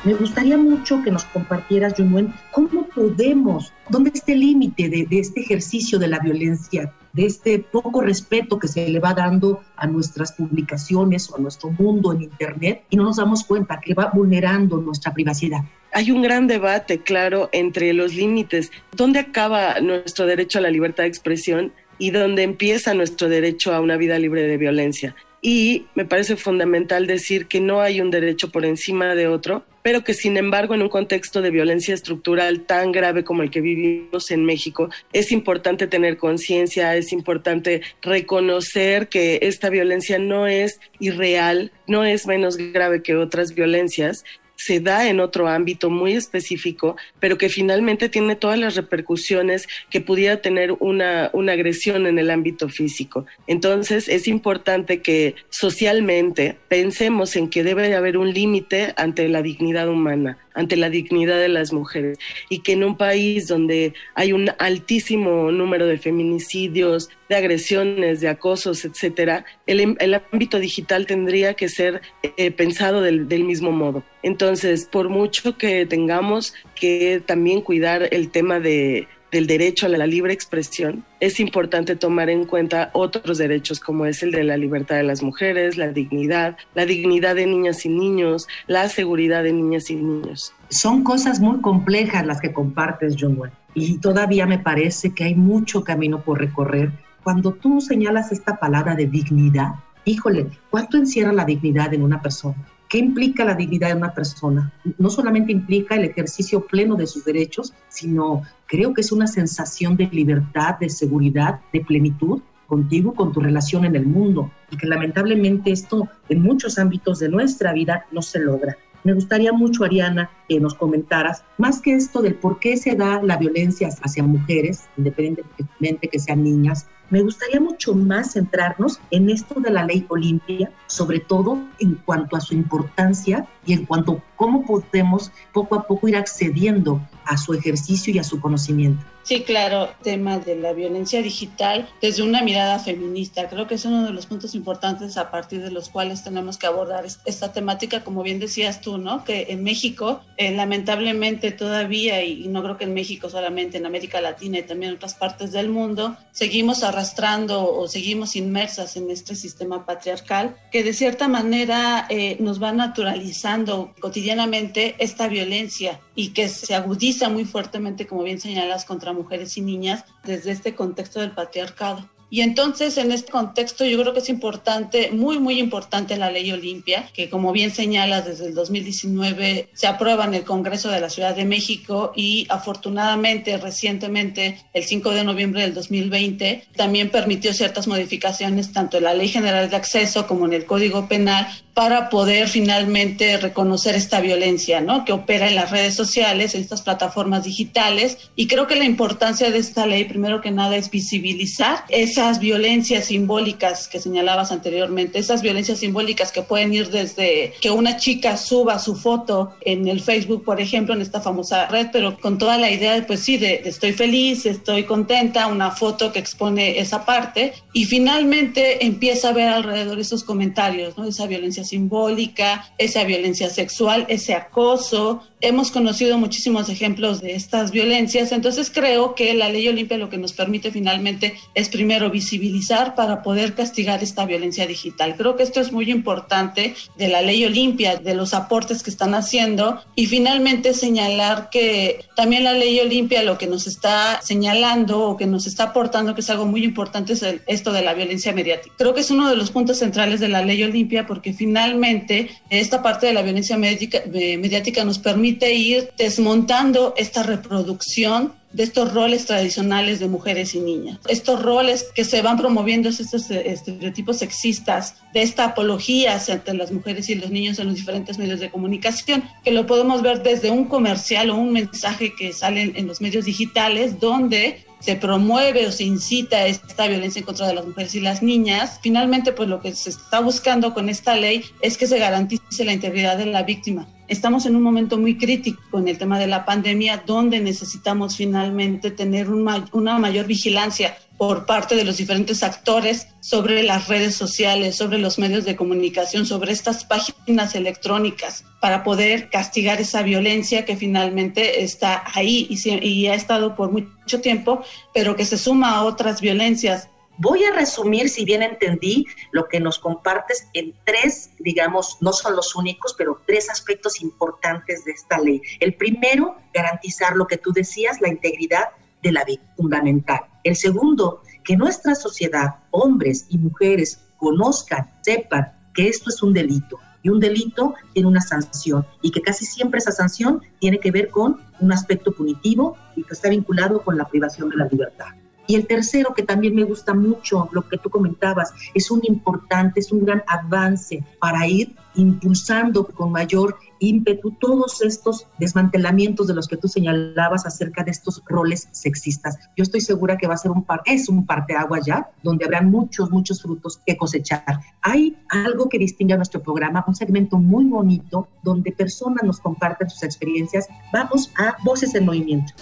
Me 0.09 0.15
gustaría 0.15 0.57
mucho 0.57 1.03
que 1.03 1.11
nos 1.11 1.27
compartieras, 1.27 1.93
Junuen, 1.95 2.33
cómo 2.51 2.89
podemos, 2.95 3.75
dónde 3.91 4.11
está 4.15 4.33
el 4.33 4.41
límite 4.41 4.89
de, 4.89 5.07
este 5.11 5.41
ejercicio 5.43 5.99
de 5.99 6.09
la 6.09 6.19
violencia 6.19 6.95
de 7.13 7.27
este 7.27 7.59
poco 7.59 8.01
respeto 8.01 8.59
que 8.59 8.69
se 8.69 8.89
le 8.89 9.01
va 9.01 9.13
dando 9.13 9.61
a 9.77 9.87
nuestras 9.87 10.33
publicaciones 10.33 11.31
o 11.31 11.37
a 11.37 11.41
nuestro 11.41 11.69
mundo 11.73 12.15
en 12.15 12.23
Internet 12.23 12.85
y 12.89 12.97
no 12.97 13.03
nos 13.03 13.19
damos 13.19 13.45
cuenta 13.45 13.83
que 13.85 13.93
va 13.93 14.11
vulnerando 14.11 14.79
nuestra 14.79 15.13
privacidad. 15.13 15.61
Hay 15.93 16.11
un 16.11 16.23
gran 16.23 16.47
debate, 16.47 17.01
claro, 17.03 17.51
entre 17.53 17.93
los 17.93 18.15
límites. 18.15 18.73
¿Dónde 18.97 19.19
acaba 19.19 19.79
nuestro 19.83 20.25
derecho 20.25 20.59
a 20.59 20.63
la 20.63 20.71
libertad 20.71 21.03
de 21.03 21.11
expresión 21.11 21.71
y 21.99 22.13
dónde 22.13 22.45
empieza 22.45 22.95
nuestro 22.95 23.29
derecho 23.29 23.75
a 23.75 23.81
una 23.81 23.99
vida 23.99 24.19
libre 24.19 24.45
de 24.45 24.57
violencia? 24.57 25.15
Y 25.43 25.87
me 25.95 26.05
parece 26.05 26.37
fundamental 26.37 27.07
decir 27.07 27.47
que 27.47 27.61
no 27.61 27.81
hay 27.81 28.01
un 28.01 28.11
derecho 28.11 28.51
por 28.51 28.65
encima 28.65 29.15
de 29.15 29.29
otro, 29.29 29.65
pero 29.89 30.05
que 30.05 30.13
sin 30.13 30.37
embargo 30.37 30.75
en 30.75 30.83
un 30.83 30.91
contexto 30.91 31.41
de 31.41 31.51
violencia 31.51 31.95
estructural 31.95 32.67
tan 32.67 32.93
grave 32.93 33.25
como 33.25 33.43
el 33.43 33.51
que 33.51 33.63
vivimos 33.63 34.31
en 34.31 34.45
México, 34.45 34.91
es 35.15 35.33
importante 35.33 35.87
tener 35.87 36.19
conciencia, 36.19 36.95
es 36.95 37.11
importante 37.11 37.81
reconocer 38.03 39.09
que 39.09 39.39
esta 39.41 39.71
violencia 39.71 40.19
no 40.19 40.47
es 40.47 40.79
irreal, 40.99 41.73
no 41.87 42.05
es 42.05 42.27
menos 42.27 42.59
grave 42.59 43.03
que 43.03 43.17
otras 43.17 43.55
violencias 43.55 44.25
se 44.59 44.81
da 44.81 45.09
en 45.09 45.21
otro 45.21 45.49
ámbito 45.49 45.89
muy 45.89 46.15
específico, 46.15 46.97
pero 47.21 47.39
que 47.39 47.49
finalmente 47.49 48.09
tiene 48.09 48.37
todas 48.37 48.59
las 48.59 48.75
repercusiones 48.75 49.69
que 49.89 50.01
pudiera 50.01 50.43
tener 50.43 50.73
una, 50.81 51.31
una 51.33 51.53
agresión 51.53 52.07
en 52.07 52.19
el 52.19 52.31
ámbito 52.31 52.69
físico. 52.69 53.25
Entonces 53.47 54.09
es 54.09 54.27
importante 54.27 55.01
que 55.01 55.37
socialmente 55.49 56.59
pensemos 56.69 57.37
en 57.37 57.49
que 57.49 57.63
debe 57.63 57.89
de 57.89 57.95
haber 57.95 58.19
un 58.19 58.35
límite 58.35 58.93
ante 58.97 59.29
la 59.29 59.43
dignidad 59.43 59.89
humana 59.89 60.39
ante 60.59 60.77
la 60.77 60.91
dignidad 60.91 61.39
de 61.39 61.49
las 61.49 61.73
mujeres 61.73 62.19
y 62.49 62.61
que 62.61 62.73
en 62.73 62.83
un 62.83 62.97
país 62.97 63.47
donde 63.47 63.95
hay 64.17 64.33
un 64.33 64.51
altísimo 64.59 65.53
número 65.53 65.87
de 65.87 65.99
feminicidios, 65.99 67.11
de 67.29 67.37
agresiones, 67.37 68.21
de 68.21 68.29
acosos, 68.29 68.85
etcétera, 68.85 69.45
el, 69.67 69.97
el 69.99 70.15
ámbito 70.15 70.59
digital 70.59 71.07
tendría 71.07 71.55
que 71.55 71.69
ser 71.69 72.01
eh, 72.23 72.51
pensado 72.51 73.03
del, 73.03 73.29
del 73.29 73.45
mismo 73.45 73.71
modo. 73.71 74.03
Entonces, 74.23 74.87
por 74.87 75.09
mucho 75.09 75.57
que 75.57 75.87
tengamos 75.87 76.55
que 76.75 77.23
también 77.25 77.61
cuidar 77.61 78.09
el 78.13 78.31
tema 78.31 78.61
de 78.61 79.09
del 79.31 79.47
derecho 79.47 79.87
a 79.87 79.91
la 79.91 80.07
libre 80.07 80.33
expresión, 80.33 81.05
es 81.21 81.39
importante 81.41 81.97
tomar 81.97 82.31
en 82.31 82.47
cuenta 82.47 82.91
otros 82.95 83.39
derechos 83.39 83.81
como 83.81 84.07
es 84.07 84.23
el 84.23 84.31
de 84.31 84.45
la 84.45 84.57
libertad 84.57 84.97
de 84.97 85.03
las 85.03 85.23
mujeres, 85.23 85.77
la 85.77 85.89
dignidad, 85.89 86.57
la 86.75 86.87
dignidad 86.87 87.35
de 87.35 87.47
niñas 87.47 87.85
y 87.85 87.91
niños, 87.91 88.49
la 88.67 88.89
seguridad 88.89 89.43
de 89.43 89.53
niñas 89.53 89.91
y 89.91 89.97
niños. 89.97 90.55
Son 90.71 91.05
cosas 91.05 91.41
muy 91.41 91.61
complejas 91.61 92.25
las 92.25 92.41
que 92.41 92.53
compartes, 92.53 93.17
John 93.19 93.39
y 93.75 93.99
todavía 93.99 94.47
me 94.47 94.59
parece 94.59 95.15
que 95.15 95.25
hay 95.25 95.35
mucho 95.35 95.85
camino 95.85 96.23
por 96.23 96.41
recorrer. 96.41 96.91
Cuando 97.29 97.53
tú 97.53 97.83
señalas 97.83 98.33
esta 98.33 98.59
palabra 98.59 98.95
de 98.95 99.07
dignidad, 99.07 99.75
híjole, 100.07 100.47
¿cuánto 100.71 100.97
encierra 100.97 101.31
la 101.31 101.45
dignidad 101.45 101.93
en 101.93 102.03
una 102.03 102.23
persona? 102.23 102.57
¿Qué 102.89 102.97
implica 102.97 103.45
la 103.45 103.55
dignidad 103.55 103.89
de 103.89 103.97
una 103.97 104.15
persona? 104.15 104.73
No 104.97 105.11
solamente 105.11 105.53
implica 105.53 105.97
el 105.97 106.05
ejercicio 106.05 106.67
pleno 106.67 106.97
de 106.97 107.07
sus 107.07 107.27
derechos, 107.27 107.75
sino 107.89 108.45
creo 108.65 108.95
que 108.95 109.03
es 109.03 109.13
una 109.13 109.27
sensación 109.27 109.95
de 109.95 110.07
libertad, 110.07 110.79
de 110.79 110.89
seguridad, 110.89 111.61
de 111.71 111.83
plenitud 111.83 112.41
contigo, 112.67 113.13
con 113.13 113.31
tu 113.31 113.41
relación 113.41 113.85
en 113.85 113.97
el 113.97 114.07
mundo, 114.07 114.51
y 114.71 114.79
que 114.79 114.87
lamentablemente 114.87 115.71
esto 115.71 116.09
en 116.31 116.41
muchos 116.41 116.79
ámbitos 116.79 117.19
de 117.19 117.29
nuestra 117.29 117.75
vida 117.75 118.07
no 118.11 118.23
se 118.23 118.39
logra. 118.39 118.79
Me 119.05 119.13
gustaría 119.13 119.53
mucho, 119.53 119.85
Ariana, 119.85 120.31
que 120.49 120.59
nos 120.61 120.75
comentaras, 120.75 121.45
más 121.57 121.81
que 121.81 121.95
esto 121.95 122.21
del 122.21 122.37
por 122.37 122.59
qué 122.59 122.79
se 122.79 122.97
da 122.97 123.23
la 123.23 123.37
violencia 123.37 123.91
hacia 124.03 124.23
mujeres, 124.23 124.89
independientemente 124.97 126.09
que 126.09 126.19
sean 126.19 126.43
niñas, 126.43 126.89
me 127.11 127.23
gustaría 127.23 127.61
mucho 127.61 127.95
más 127.95 128.33
centrarnos 128.33 129.01
en 129.11 129.31
esto 129.31 129.61
de 129.61 129.71
la 129.71 129.85
ley 129.85 130.05
Olimpia, 130.09 130.71
sobre 130.87 131.21
todo 131.21 131.59
en 131.79 131.95
cuanto 131.95 132.37
a 132.37 132.41
su 132.41 132.55
importancia 132.55 133.47
y 133.65 133.73
en 133.73 133.87
cuanto 133.87 134.13
a 134.13 134.23
cómo 134.37 134.65
podemos 134.65 135.33
poco 135.53 135.75
a 135.75 135.87
poco 135.87 136.09
ir 136.09 136.17
accediendo 136.17 137.01
a 137.29 137.37
su 137.37 137.55
ejercicio 137.55 138.13
y 138.13 138.19
a 138.19 138.25
su 138.25 138.41
conocimiento. 138.41 139.05
Sí, 139.29 139.43
claro, 139.43 139.91
tema 140.03 140.39
de 140.39 140.57
la 140.57 140.73
violencia 140.73 141.21
digital 141.21 141.87
desde 142.01 142.23
una 142.23 142.41
mirada 142.41 142.79
feminista. 142.79 143.47
Creo 143.51 143.67
que 143.67 143.75
es 143.75 143.85
uno 143.85 144.07
de 144.07 144.13
los 144.15 144.25
puntos 144.25 144.55
importantes 144.55 145.19
a 145.19 145.31
partir 145.31 145.63
de 145.63 145.71
los 145.71 145.91
cuales 145.91 146.25
tenemos 146.25 146.57
que 146.57 146.67
abordar 146.67 147.05
esta 147.05 147.53
temática, 147.53 148.03
como 148.03 148.23
bien 148.23 148.39
decías 148.39 148.81
tú, 148.81 148.97
¿no? 148.97 149.25
Que 149.25 149.49
en 149.51 149.63
México, 149.63 150.23
eh, 150.39 150.53
lamentablemente 150.53 151.51
todavía, 151.51 152.25
y 152.25 152.49
no 152.49 152.63
creo 152.63 152.79
que 152.79 152.85
en 152.85 152.95
México 152.95 153.29
solamente, 153.29 153.77
en 153.77 153.85
América 153.85 154.23
Latina 154.23 154.61
y 154.61 154.63
también 154.63 154.93
en 154.93 154.97
otras 154.97 155.13
partes 155.13 155.53
del 155.53 155.69
mundo, 155.69 156.17
seguimos 156.33 156.83
arrastrando 156.83 157.71
o 157.71 157.87
seguimos 157.87 158.35
inmersas 158.35 158.97
en 158.97 159.11
este 159.11 159.35
sistema 159.35 159.85
patriarcal 159.85 160.57
que 160.73 160.83
de 160.83 160.95
cierta 160.95 161.29
manera 161.29 162.07
eh, 162.09 162.39
nos 162.41 162.63
va 162.63 162.73
naturalizando 162.73 163.93
cotidianamente 164.01 164.95
esta 164.99 165.29
violencia 165.29 166.01
y 166.15 166.31
que 166.31 166.49
se 166.49 166.75
agudiza 166.75 167.18
muy 167.29 167.45
fuertemente, 167.45 168.07
como 168.07 168.23
bien 168.23 168.41
señalas, 168.41 168.85
contra 168.85 169.13
mujeres 169.13 169.57
y 169.57 169.63
niñas 169.63 170.05
desde 170.25 170.53
este 170.53 170.75
contexto 170.75 171.21
del 171.21 171.33
patriarcado. 171.33 172.09
Y 172.31 172.43
entonces, 172.43 172.99
en 172.99 173.11
este 173.11 173.33
contexto, 173.33 173.87
yo 173.87 173.99
creo 174.01 174.13
que 174.13 174.21
es 174.21 174.29
importante, 174.29 175.11
muy, 175.11 175.39
muy 175.39 175.59
importante 175.59 176.17
la 176.17 176.31
ley 176.31 176.53
Olimpia, 176.53 177.09
que 177.15 177.31
como 177.31 177.53
bien 177.53 177.71
señalas, 177.71 178.27
desde 178.27 178.47
el 178.47 178.55
2019 178.55 179.71
se 179.73 179.87
aprueba 179.87 180.27
en 180.27 180.35
el 180.35 180.45
Congreso 180.45 180.91
de 180.91 181.01
la 181.01 181.09
Ciudad 181.09 181.35
de 181.35 181.47
México 181.47 182.13
y 182.15 182.47
afortunadamente, 182.51 183.57
recientemente, 183.57 184.63
el 184.75 184.85
5 184.85 185.11
de 185.11 185.25
noviembre 185.25 185.63
del 185.63 185.73
2020, 185.73 186.65
también 186.77 187.09
permitió 187.09 187.55
ciertas 187.55 187.89
modificaciones 187.89 188.73
tanto 188.73 188.99
en 188.99 189.05
la 189.05 189.15
Ley 189.15 189.29
General 189.29 189.71
de 189.71 189.77
Acceso 189.77 190.27
como 190.27 190.45
en 190.45 190.53
el 190.53 190.67
Código 190.67 191.09
Penal 191.09 191.49
para 191.79 192.09
poder 192.09 192.49
finalmente 192.49 193.37
reconocer 193.37 193.95
esta 193.95 194.21
violencia, 194.21 194.81
¿no? 194.81 195.05
Que 195.05 195.13
opera 195.13 195.47
en 195.47 195.55
las 195.55 195.71
redes 195.71 195.95
sociales, 195.95 196.57
en 196.57 196.63
estas 196.63 196.83
plataformas 196.83 197.45
digitales. 197.45 198.19
Y 198.35 198.49
creo 198.49 198.67
que 198.67 198.75
la 198.75 198.85
importancia 198.85 199.53
de 199.53 199.59
esta 199.59 199.87
ley, 199.87 200.03
primero 200.03 200.41
que 200.41 200.51
nada, 200.51 200.75
es 200.75 200.91
visibilizar 200.91 201.85
esas 201.89 202.41
violencias 202.41 203.05
simbólicas 203.05 203.87
que 203.87 204.01
señalabas 204.01 204.51
anteriormente, 204.51 205.21
esas 205.21 205.41
violencias 205.41 205.79
simbólicas 205.79 206.33
que 206.33 206.43
pueden 206.43 206.75
ir 206.75 206.91
desde 206.91 207.53
que 207.61 207.71
una 207.71 207.97
chica 207.97 208.37
suba 208.37 208.81
su 208.81 208.97
foto 208.97 209.53
en 209.61 209.87
el 209.87 210.01
Facebook, 210.01 210.43
por 210.45 210.61
ejemplo, 210.61 210.95
en 210.97 211.01
esta 211.01 211.21
famosa 211.21 211.69
red, 211.69 211.91
pero 211.93 212.19
con 212.19 212.39
toda 212.39 212.59
la 212.59 212.73
idea 212.73 212.95
de, 212.95 213.03
pues 213.03 213.21
sí, 213.21 213.37
de, 213.37 213.59
de 213.59 213.69
estoy 213.69 213.93
feliz, 213.93 214.47
estoy 214.47 214.83
contenta, 214.83 215.47
una 215.47 215.71
foto 215.71 216.11
que 216.11 216.19
expone 216.19 216.81
esa 216.81 217.05
parte. 217.05 217.53
Y 217.73 217.85
finalmente 217.85 218.85
empieza 218.85 219.29
a 219.29 219.33
ver 219.33 219.49
alrededor 219.49 220.01
esos 220.01 220.25
comentarios, 220.25 220.99
¿no? 220.99 221.05
Esa 221.05 221.29
violencia 221.29 221.68
simbólica, 221.69 222.73
esa 222.79 223.05
violencia 223.05 223.51
sexual, 223.51 224.07
ese 224.09 224.35
acoso. 224.35 225.23
Hemos 225.41 225.71
conocido 225.71 226.19
muchísimos 226.19 226.69
ejemplos 226.69 227.21
de 227.21 227.35
estas 227.35 227.71
violencias, 227.71 228.33
entonces 228.33 228.71
creo 228.75 229.15
que 229.15 229.35
la 229.35 229.49
ley 229.49 229.69
Olimpia 229.69 229.97
lo 229.97 230.11
que 230.11 230.19
nos 230.19 230.33
permite 230.33 230.73
finalmente 230.73 231.35
es 231.55 231.69
primero 231.69 232.11
visibilizar 232.11 232.97
para 232.97 233.23
poder 233.23 233.55
castigar 233.55 234.03
esta 234.03 234.27
violencia 234.27 234.67
digital. 234.67 235.15
Creo 235.17 235.37
que 235.37 235.45
esto 235.45 235.61
es 235.61 235.71
muy 235.71 235.91
importante 235.91 236.75
de 236.97 237.09
la 237.09 237.23
ley 237.23 237.45
Olimpia, 237.45 237.97
de 237.97 238.15
los 238.15 238.35
aportes 238.35 238.83
que 238.83 238.91
están 238.91 239.15
haciendo 239.15 239.81
y 239.95 240.07
finalmente 240.07 240.75
señalar 240.75 241.51
que 241.51 242.05
también 242.17 242.45
la 242.45 242.53
ley 242.53 242.81
Olimpia 242.81 243.23
lo 243.23 243.39
que 243.39 243.47
nos 243.47 243.67
está 243.67 244.21
señalando 244.23 245.03
o 245.03 245.17
que 245.17 245.27
nos 245.27 245.47
está 245.47 245.65
aportando, 245.65 246.15
que 246.15 246.21
es 246.21 246.31
algo 246.31 246.47
muy 246.47 246.65
importante, 246.65 247.13
es 247.13 247.25
esto 247.47 247.73
de 247.73 247.83
la 247.83 247.95
violencia 247.95 248.33
mediática. 248.33 248.75
Creo 248.77 248.95
que 248.95 249.01
es 249.01 249.11
uno 249.11 249.29
de 249.29 249.37
los 249.37 249.51
puntos 249.51 249.79
centrales 249.79 250.21
de 250.21 250.29
la 250.29 250.43
ley 250.43 250.63
Olimpia 250.65 251.07
porque 251.07 251.33
finalmente 251.33 251.58
finalmente 251.59 252.31
esta 252.51 252.83
parte 252.83 253.07
de 253.07 253.13
la 253.13 253.23
violencia 253.23 253.59
mediática 253.59 254.85
nos 254.85 254.99
permite 254.99 255.55
ir 255.55 255.91
desmontando 255.99 256.95
esta 256.97 257.25
reproducción 257.25 258.33
de 258.53 258.63
estos 258.63 258.95
roles 258.95 259.27
tradicionales 259.27 260.01
de 260.01 260.09
mujeres 260.09 260.55
y 260.55 260.61
niñas. 260.61 260.99
Estos 261.09 261.43
roles 261.43 261.85
que 261.95 262.05
se 262.05 262.23
van 262.23 262.39
promoviendo, 262.39 262.89
estos 262.89 263.31
estereotipos 263.31 264.19
sexistas, 264.19 264.95
de 265.13 265.23
esta 265.23 265.45
apología 265.45 266.19
entre 266.29 266.55
las 266.55 266.73
mujeres 266.73 267.11
y 267.11 267.17
los 267.17 267.31
niños 267.31 267.59
en 267.59 267.67
los 267.67 267.75
diferentes 267.75 268.19
medios 268.19 268.41
de 268.41 268.51
comunicación, 268.51 269.23
que 269.45 269.51
lo 269.51 269.67
podemos 269.67 270.01
ver 270.01 270.23
desde 270.23 270.51
un 270.51 270.65
comercial 270.65 271.29
o 271.31 271.37
un 271.37 271.53
mensaje 271.53 272.15
que 272.17 272.33
sale 272.33 272.73
en 272.75 272.87
los 272.87 273.01
medios 273.01 273.27
digitales, 273.27 274.01
donde 274.01 274.65
se 274.81 274.97
promueve 274.97 275.67
o 275.67 275.73
se 275.73 275.85
incita 275.85 276.47
esta 276.47 276.87
violencia 276.87 277.21
en 277.21 277.27
contra 277.27 277.47
de 277.47 277.55
las 277.55 277.67
mujeres 277.67 277.95
y 277.95 278.01
las 278.01 278.23
niñas, 278.23 278.79
finalmente 278.83 279.33
pues 279.33 279.49
lo 279.49 279.61
que 279.61 279.75
se 279.75 279.91
está 279.91 280.21
buscando 280.21 280.75
con 280.75 280.89
esta 280.89 281.17
ley 281.17 281.45
es 281.61 281.77
que 281.77 281.87
se 281.87 281.99
garantice 281.99 282.65
la 282.65 282.73
integridad 282.73 283.19
de 283.19 283.27
la 283.27 283.43
víctima. 283.43 283.89
Estamos 284.07 284.47
en 284.47 284.57
un 284.57 284.63
momento 284.63 284.97
muy 284.97 285.19
crítico 285.19 285.79
en 285.79 285.89
el 285.89 285.99
tema 285.99 286.19
de 286.19 286.27
la 286.27 286.45
pandemia 286.45 287.03
donde 287.05 287.41
necesitamos 287.41 288.17
finalmente 288.17 288.91
tener 288.91 289.29
una 289.29 289.99
mayor 289.99 290.27
vigilancia 290.27 290.97
por 291.19 291.45
parte 291.45 291.75
de 291.75 291.85
los 291.85 291.97
diferentes 291.97 292.43
actores 292.43 293.09
sobre 293.21 293.63
las 293.63 293.89
redes 293.89 294.15
sociales, 294.15 294.77
sobre 294.77 294.99
los 294.99 295.19
medios 295.19 295.45
de 295.45 295.57
comunicación, 295.57 296.25
sobre 296.25 296.53
estas 296.53 296.85
páginas 296.85 297.55
electrónicas, 297.55 298.45
para 298.61 298.85
poder 298.85 299.29
castigar 299.29 299.81
esa 299.81 300.03
violencia 300.03 300.65
que 300.65 300.77
finalmente 300.77 301.65
está 301.65 302.05
ahí 302.15 302.47
y, 302.49 302.87
y 302.87 303.07
ha 303.09 303.15
estado 303.15 303.57
por 303.57 303.73
mucho 303.73 304.21
tiempo, 304.21 304.63
pero 304.95 305.17
que 305.17 305.27
se 305.27 305.37
suma 305.37 305.73
a 305.73 305.85
otras 305.85 306.21
violencias 306.21 306.89
Voy 307.21 307.43
a 307.43 307.53
resumir, 307.53 308.09
si 308.09 308.25
bien 308.25 308.45
entendí, 308.45 309.05
lo 309.33 309.49
que 309.49 309.59
nos 309.59 309.81
compartes 309.81 310.47
en 310.53 310.73
tres, 310.85 311.33
digamos, 311.41 311.99
no 312.01 312.13
son 312.13 312.37
los 312.37 312.55
únicos, 312.55 312.95
pero 312.97 313.21
tres 313.27 313.51
aspectos 313.51 314.01
importantes 314.01 314.85
de 314.85 314.93
esta 314.93 315.19
ley. 315.19 315.43
El 315.59 315.75
primero, 315.75 316.37
garantizar 316.55 317.17
lo 317.17 317.27
que 317.27 317.37
tú 317.37 317.53
decías, 317.53 318.01
la 318.01 318.07
integridad 318.07 318.69
de 319.03 319.11
la 319.11 319.25
vida, 319.25 319.43
fundamental. 319.57 320.21
El 320.49 320.57
segundo, 320.57 321.21
que 321.45 321.59
nuestra 321.59 321.95
sociedad, 321.95 322.55
hombres 322.71 323.27
y 323.29 323.37
mujeres, 323.37 324.01
conozcan, 324.17 324.91
sepan 325.03 325.53
que 325.75 325.89
esto 325.89 326.09
es 326.09 326.23
un 326.23 326.33
delito. 326.33 326.79
Y 327.03 327.11
un 327.11 327.21
delito 327.21 327.75
tiene 327.93 328.09
una 328.09 328.23
sanción 328.23 328.87
y 329.03 329.11
que 329.11 329.21
casi 329.21 329.45
siempre 329.45 329.77
esa 329.77 329.93
sanción 329.93 330.41
tiene 330.59 330.81
que 330.81 330.91
ver 330.91 331.11
con 331.11 331.39
un 331.61 331.71
aspecto 331.71 332.13
punitivo 332.13 332.79
y 332.97 333.03
que 333.03 333.13
está 333.13 333.29
vinculado 333.29 333.83
con 333.83 333.99
la 333.99 334.09
privación 334.09 334.49
de 334.49 334.57
la 334.57 334.69
libertad. 334.69 335.09
Y 335.47 335.55
el 335.55 335.67
tercero, 335.67 336.15
que 336.15 336.23
también 336.23 336.55
me 336.55 336.65
gusta 336.65 336.95
mucho, 336.95 337.51
lo 337.53 337.69
que 337.69 337.77
tú 337.77 337.91
comentabas, 337.91 338.55
es 338.73 338.91
un 338.91 339.01
importante, 339.05 339.81
es 339.81 339.93
un 339.93 340.07
gran 340.07 340.23
avance 340.27 341.05
para 341.21 341.47
ir 341.47 341.77
impulsando 341.95 342.87
con 342.87 343.13
mayor 343.13 343.59
ímpetu 343.81 344.33
todos 344.33 344.83
estos 344.83 345.27
desmantelamientos 345.39 346.27
de 346.27 346.35
los 346.35 346.49
que 346.49 346.57
tú 346.57 346.69
señalabas 346.69 347.47
acerca 347.47 347.85
de 347.85 347.91
estos 347.91 348.23
roles 348.27 348.69
sexistas. 348.73 349.39
Yo 349.57 349.63
estoy 349.63 349.81
segura 349.81 350.17
que 350.17 350.27
va 350.27 350.35
a 350.35 350.39
ser 350.39 350.51
un 350.51 350.65
par, 350.65 350.83
es 350.85 351.09
un 351.09 351.27
agua 351.29 351.81
ya, 351.85 352.11
donde 352.23 352.45
habrá 352.45 352.63
muchos, 352.63 353.11
muchos 353.11 353.43
frutos 353.43 353.81
que 353.87 353.97
cosechar. 353.97 354.61
Hay 354.83 355.17
algo 355.29 355.69
que 355.69 355.79
distingue 355.79 356.15
a 356.15 356.17
nuestro 356.17 356.43
programa, 356.43 356.85
un 356.87 356.95
segmento 356.95 357.39
muy 357.39 357.65
bonito 357.65 358.29
donde 358.43 358.73
personas 358.73 359.23
nos 359.25 359.41
comparten 359.41 359.89
sus 359.91 360.03
experiencias. 360.03 360.69
Vamos 360.93 361.31
a 361.39 361.57
Voces 361.65 361.95
en 361.95 362.07
Movimiento. 362.07 362.55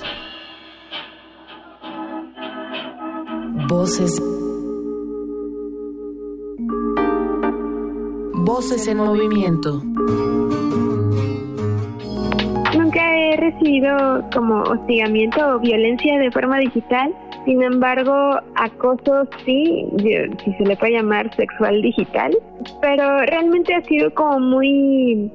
Voces. 3.68 4.22
Voces 8.46 8.86
en 8.86 8.98
movimiento. 8.98 9.82
Recibido 13.66 14.24
como 14.32 14.62
hostigamiento 14.62 15.56
o 15.56 15.58
violencia 15.58 16.16
de 16.20 16.30
forma 16.30 16.60
digital. 16.60 17.12
Sin 17.44 17.64
embargo, 17.64 18.38
acoso 18.54 19.26
sí, 19.44 19.84
si 19.98 20.52
se 20.52 20.64
le 20.64 20.76
puede 20.76 20.92
llamar 20.92 21.34
sexual 21.34 21.82
digital, 21.82 22.38
pero 22.80 23.22
realmente 23.26 23.74
ha 23.74 23.82
sido 23.82 24.14
como 24.14 24.38
muy 24.38 25.32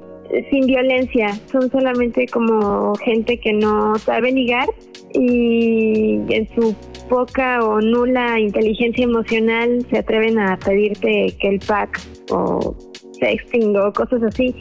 sin 0.50 0.64
violencia, 0.64 1.34
son 1.44 1.70
solamente 1.70 2.26
como 2.28 2.94
gente 2.94 3.38
que 3.38 3.52
no 3.52 3.96
sabe 3.96 4.32
ligar 4.32 4.66
y 5.12 6.14
en 6.30 6.48
su 6.54 6.74
poca 7.10 7.62
o 7.62 7.82
nula 7.82 8.40
inteligencia 8.40 9.04
emocional 9.04 9.84
se 9.90 9.98
atreven 9.98 10.38
a 10.38 10.56
pedirte 10.56 11.36
que 11.38 11.48
el 11.48 11.58
pack 11.58 12.00
o 12.30 12.74
sexting 13.20 13.76
o 13.76 13.92
cosas 13.92 14.22
así. 14.22 14.54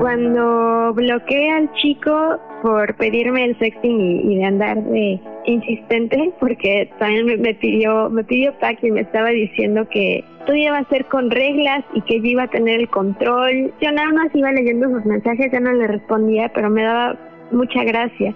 Cuando 0.00 0.92
bloqueé 0.94 1.50
al 1.50 1.72
chico 1.74 2.38
por 2.62 2.94
pedirme 2.96 3.44
el 3.44 3.58
sexting 3.58 4.30
y, 4.30 4.36
de 4.36 4.44
andar 4.44 4.82
de 4.82 5.20
insistente, 5.44 6.32
porque 6.40 6.90
también 6.98 7.40
me, 7.40 7.54
pidió, 7.54 8.10
me 8.10 8.24
pidió 8.24 8.52
pack 8.58 8.82
y 8.82 8.90
me 8.90 9.02
estaba 9.02 9.28
diciendo 9.30 9.88
que 9.88 10.24
todo 10.46 10.56
iba 10.56 10.78
a 10.78 10.88
ser 10.88 11.06
con 11.06 11.30
reglas 11.30 11.84
y 11.94 12.00
que 12.02 12.20
yo 12.20 12.26
iba 12.26 12.42
a 12.44 12.48
tener 12.48 12.80
el 12.80 12.88
control. 12.88 13.72
Yo 13.80 13.92
nada 13.92 14.10
más 14.12 14.34
iba 14.34 14.50
leyendo 14.52 14.88
sus 14.90 15.04
mensajes, 15.04 15.52
ya 15.52 15.60
no 15.60 15.72
le 15.72 15.86
respondía, 15.86 16.50
pero 16.54 16.70
me 16.70 16.82
daba 16.82 17.16
mucha 17.52 17.84
gracia. 17.84 18.34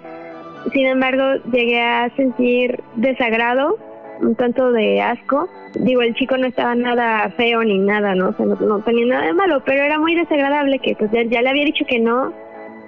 Sin 0.72 0.86
embargo, 0.86 1.42
llegué 1.50 1.80
a 1.80 2.10
sentir 2.16 2.80
desagrado, 2.96 3.78
un 4.20 4.34
tanto 4.34 4.72
de 4.72 5.00
asco. 5.00 5.48
Digo, 5.74 6.02
el 6.02 6.14
chico 6.14 6.36
no 6.36 6.46
estaba 6.46 6.74
nada 6.74 7.30
feo 7.36 7.62
ni 7.62 7.78
nada, 7.78 8.14
¿no? 8.14 8.34
O 8.38 8.44
no, 8.44 8.80
tenía 8.80 9.06
nada 9.06 9.26
de 9.26 9.34
malo, 9.34 9.62
pero 9.64 9.82
era 9.82 9.98
muy 9.98 10.14
desagradable 10.14 10.78
que 10.78 10.94
pues 10.96 11.10
ya, 11.12 11.22
ya 11.24 11.42
le 11.42 11.50
había 11.50 11.64
dicho 11.64 11.84
que 11.88 11.98
no 11.98 12.32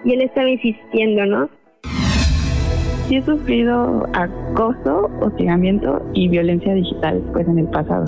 y 0.05 0.15
él 0.15 0.23
estaba 0.23 0.49
insistiendo, 0.49 1.27
¿no? 1.27 1.49
Sí 3.09 3.17
he 3.17 3.23
sufrido 3.23 4.07
acoso, 4.13 5.11
hostigamiento 5.21 6.03
y 6.15 6.29
violencia 6.29 6.75
digital 6.75 7.23
pues 7.33 7.47
en 7.49 7.59
el 7.59 7.67
pasado. 7.67 8.07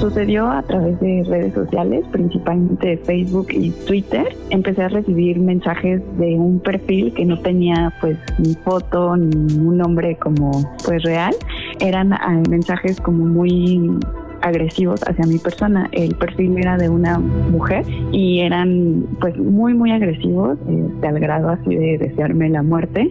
Sucedió 0.00 0.50
a 0.50 0.62
través 0.62 0.98
de 1.00 1.22
redes 1.28 1.52
sociales, 1.52 2.06
principalmente 2.10 2.96
Facebook 2.96 3.48
y 3.50 3.68
Twitter. 3.86 4.34
Empecé 4.48 4.84
a 4.84 4.88
recibir 4.88 5.38
mensajes 5.38 6.00
de 6.16 6.36
un 6.36 6.58
perfil 6.60 7.12
que 7.12 7.26
no 7.26 7.38
tenía 7.40 7.92
pues 8.00 8.16
ni 8.38 8.54
foto 8.54 9.14
ni 9.18 9.58
un 9.58 9.76
nombre 9.76 10.16
como 10.16 10.50
pues 10.86 11.02
real. 11.02 11.34
Eran 11.80 12.12
ah, 12.12 12.42
mensajes 12.48 13.00
como 13.00 13.24
muy 13.24 13.98
agresivos 14.42 15.00
hacia 15.06 15.26
mi 15.26 15.38
persona. 15.38 15.88
El 15.92 16.14
perfil 16.14 16.56
era 16.58 16.76
de 16.76 16.88
una 16.88 17.18
mujer 17.18 17.84
y 18.12 18.40
eran 18.40 19.06
pues 19.20 19.36
muy 19.36 19.74
muy 19.74 19.92
agresivos, 19.92 20.58
eh, 20.68 21.06
al 21.06 21.20
grado 21.20 21.50
así 21.50 21.74
de 21.74 21.98
desearme 21.98 22.48
la 22.48 22.62
muerte. 22.62 23.10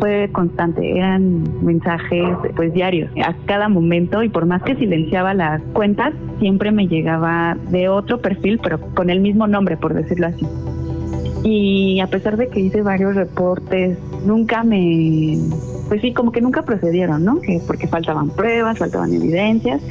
Fue 0.00 0.28
constante, 0.32 0.98
eran 0.98 1.44
mensajes 1.64 2.36
pues 2.56 2.72
diarios 2.72 3.10
a 3.24 3.34
cada 3.46 3.68
momento 3.68 4.22
y 4.22 4.28
por 4.28 4.46
más 4.46 4.62
que 4.62 4.74
silenciaba 4.76 5.34
las 5.34 5.62
cuentas, 5.72 6.12
siempre 6.40 6.72
me 6.72 6.88
llegaba 6.88 7.56
de 7.70 7.88
otro 7.88 8.20
perfil, 8.20 8.58
pero 8.62 8.80
con 8.94 9.10
el 9.10 9.20
mismo 9.20 9.46
nombre, 9.46 9.76
por 9.76 9.94
decirlo 9.94 10.28
así. 10.28 10.46
Y 11.42 12.00
a 12.00 12.06
pesar 12.06 12.36
de 12.36 12.48
que 12.48 12.60
hice 12.60 12.82
varios 12.82 13.14
reportes, 13.14 13.98
nunca 14.24 14.62
me 14.62 15.38
pues 15.92 16.00
sí, 16.00 16.14
como 16.14 16.32
que 16.32 16.40
nunca 16.40 16.62
procedieron, 16.62 17.22
¿no? 17.22 17.38
Que 17.42 17.60
porque 17.66 17.86
faltaban 17.86 18.30
pruebas, 18.30 18.78
faltaban 18.78 19.12
evidencias, 19.12 19.82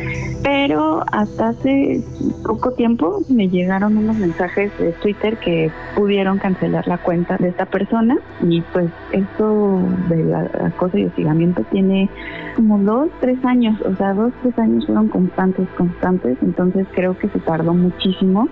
pero 0.42 1.04
hasta 1.12 1.50
hace 1.50 2.04
poco 2.44 2.72
tiempo 2.72 3.22
me 3.30 3.50
llegaron 3.50 3.98
unos 3.98 4.18
mensajes 4.18 4.72
de 4.80 4.94
Twitter 4.94 5.38
que 5.38 5.70
pudieron 5.96 6.40
cancelar 6.40 6.88
la 6.88 6.98
cuenta 6.98 7.38
de 7.38 7.50
esta 7.50 7.68
persona 7.68 8.18
y 8.42 8.62
pues 8.74 8.90
esto 9.12 9.80
de 10.10 10.34
acoso 10.66 10.98
y 10.98 11.06
hostigamiento 11.06 11.64
tiene 11.70 12.10
como 12.56 12.80
dos, 12.80 13.10
tres 13.20 13.38
años, 13.46 13.80
o 13.82 13.96
sea, 13.96 14.16
dos, 14.16 14.34
tres 14.42 14.58
años 14.58 14.88
fueron 14.88 15.08
constantes, 15.10 15.68
constantes, 15.78 16.36
entonces 16.42 16.88
creo 16.96 17.16
que 17.16 17.30
se 17.30 17.38
tardó 17.38 17.76
muchísimo 17.76 18.50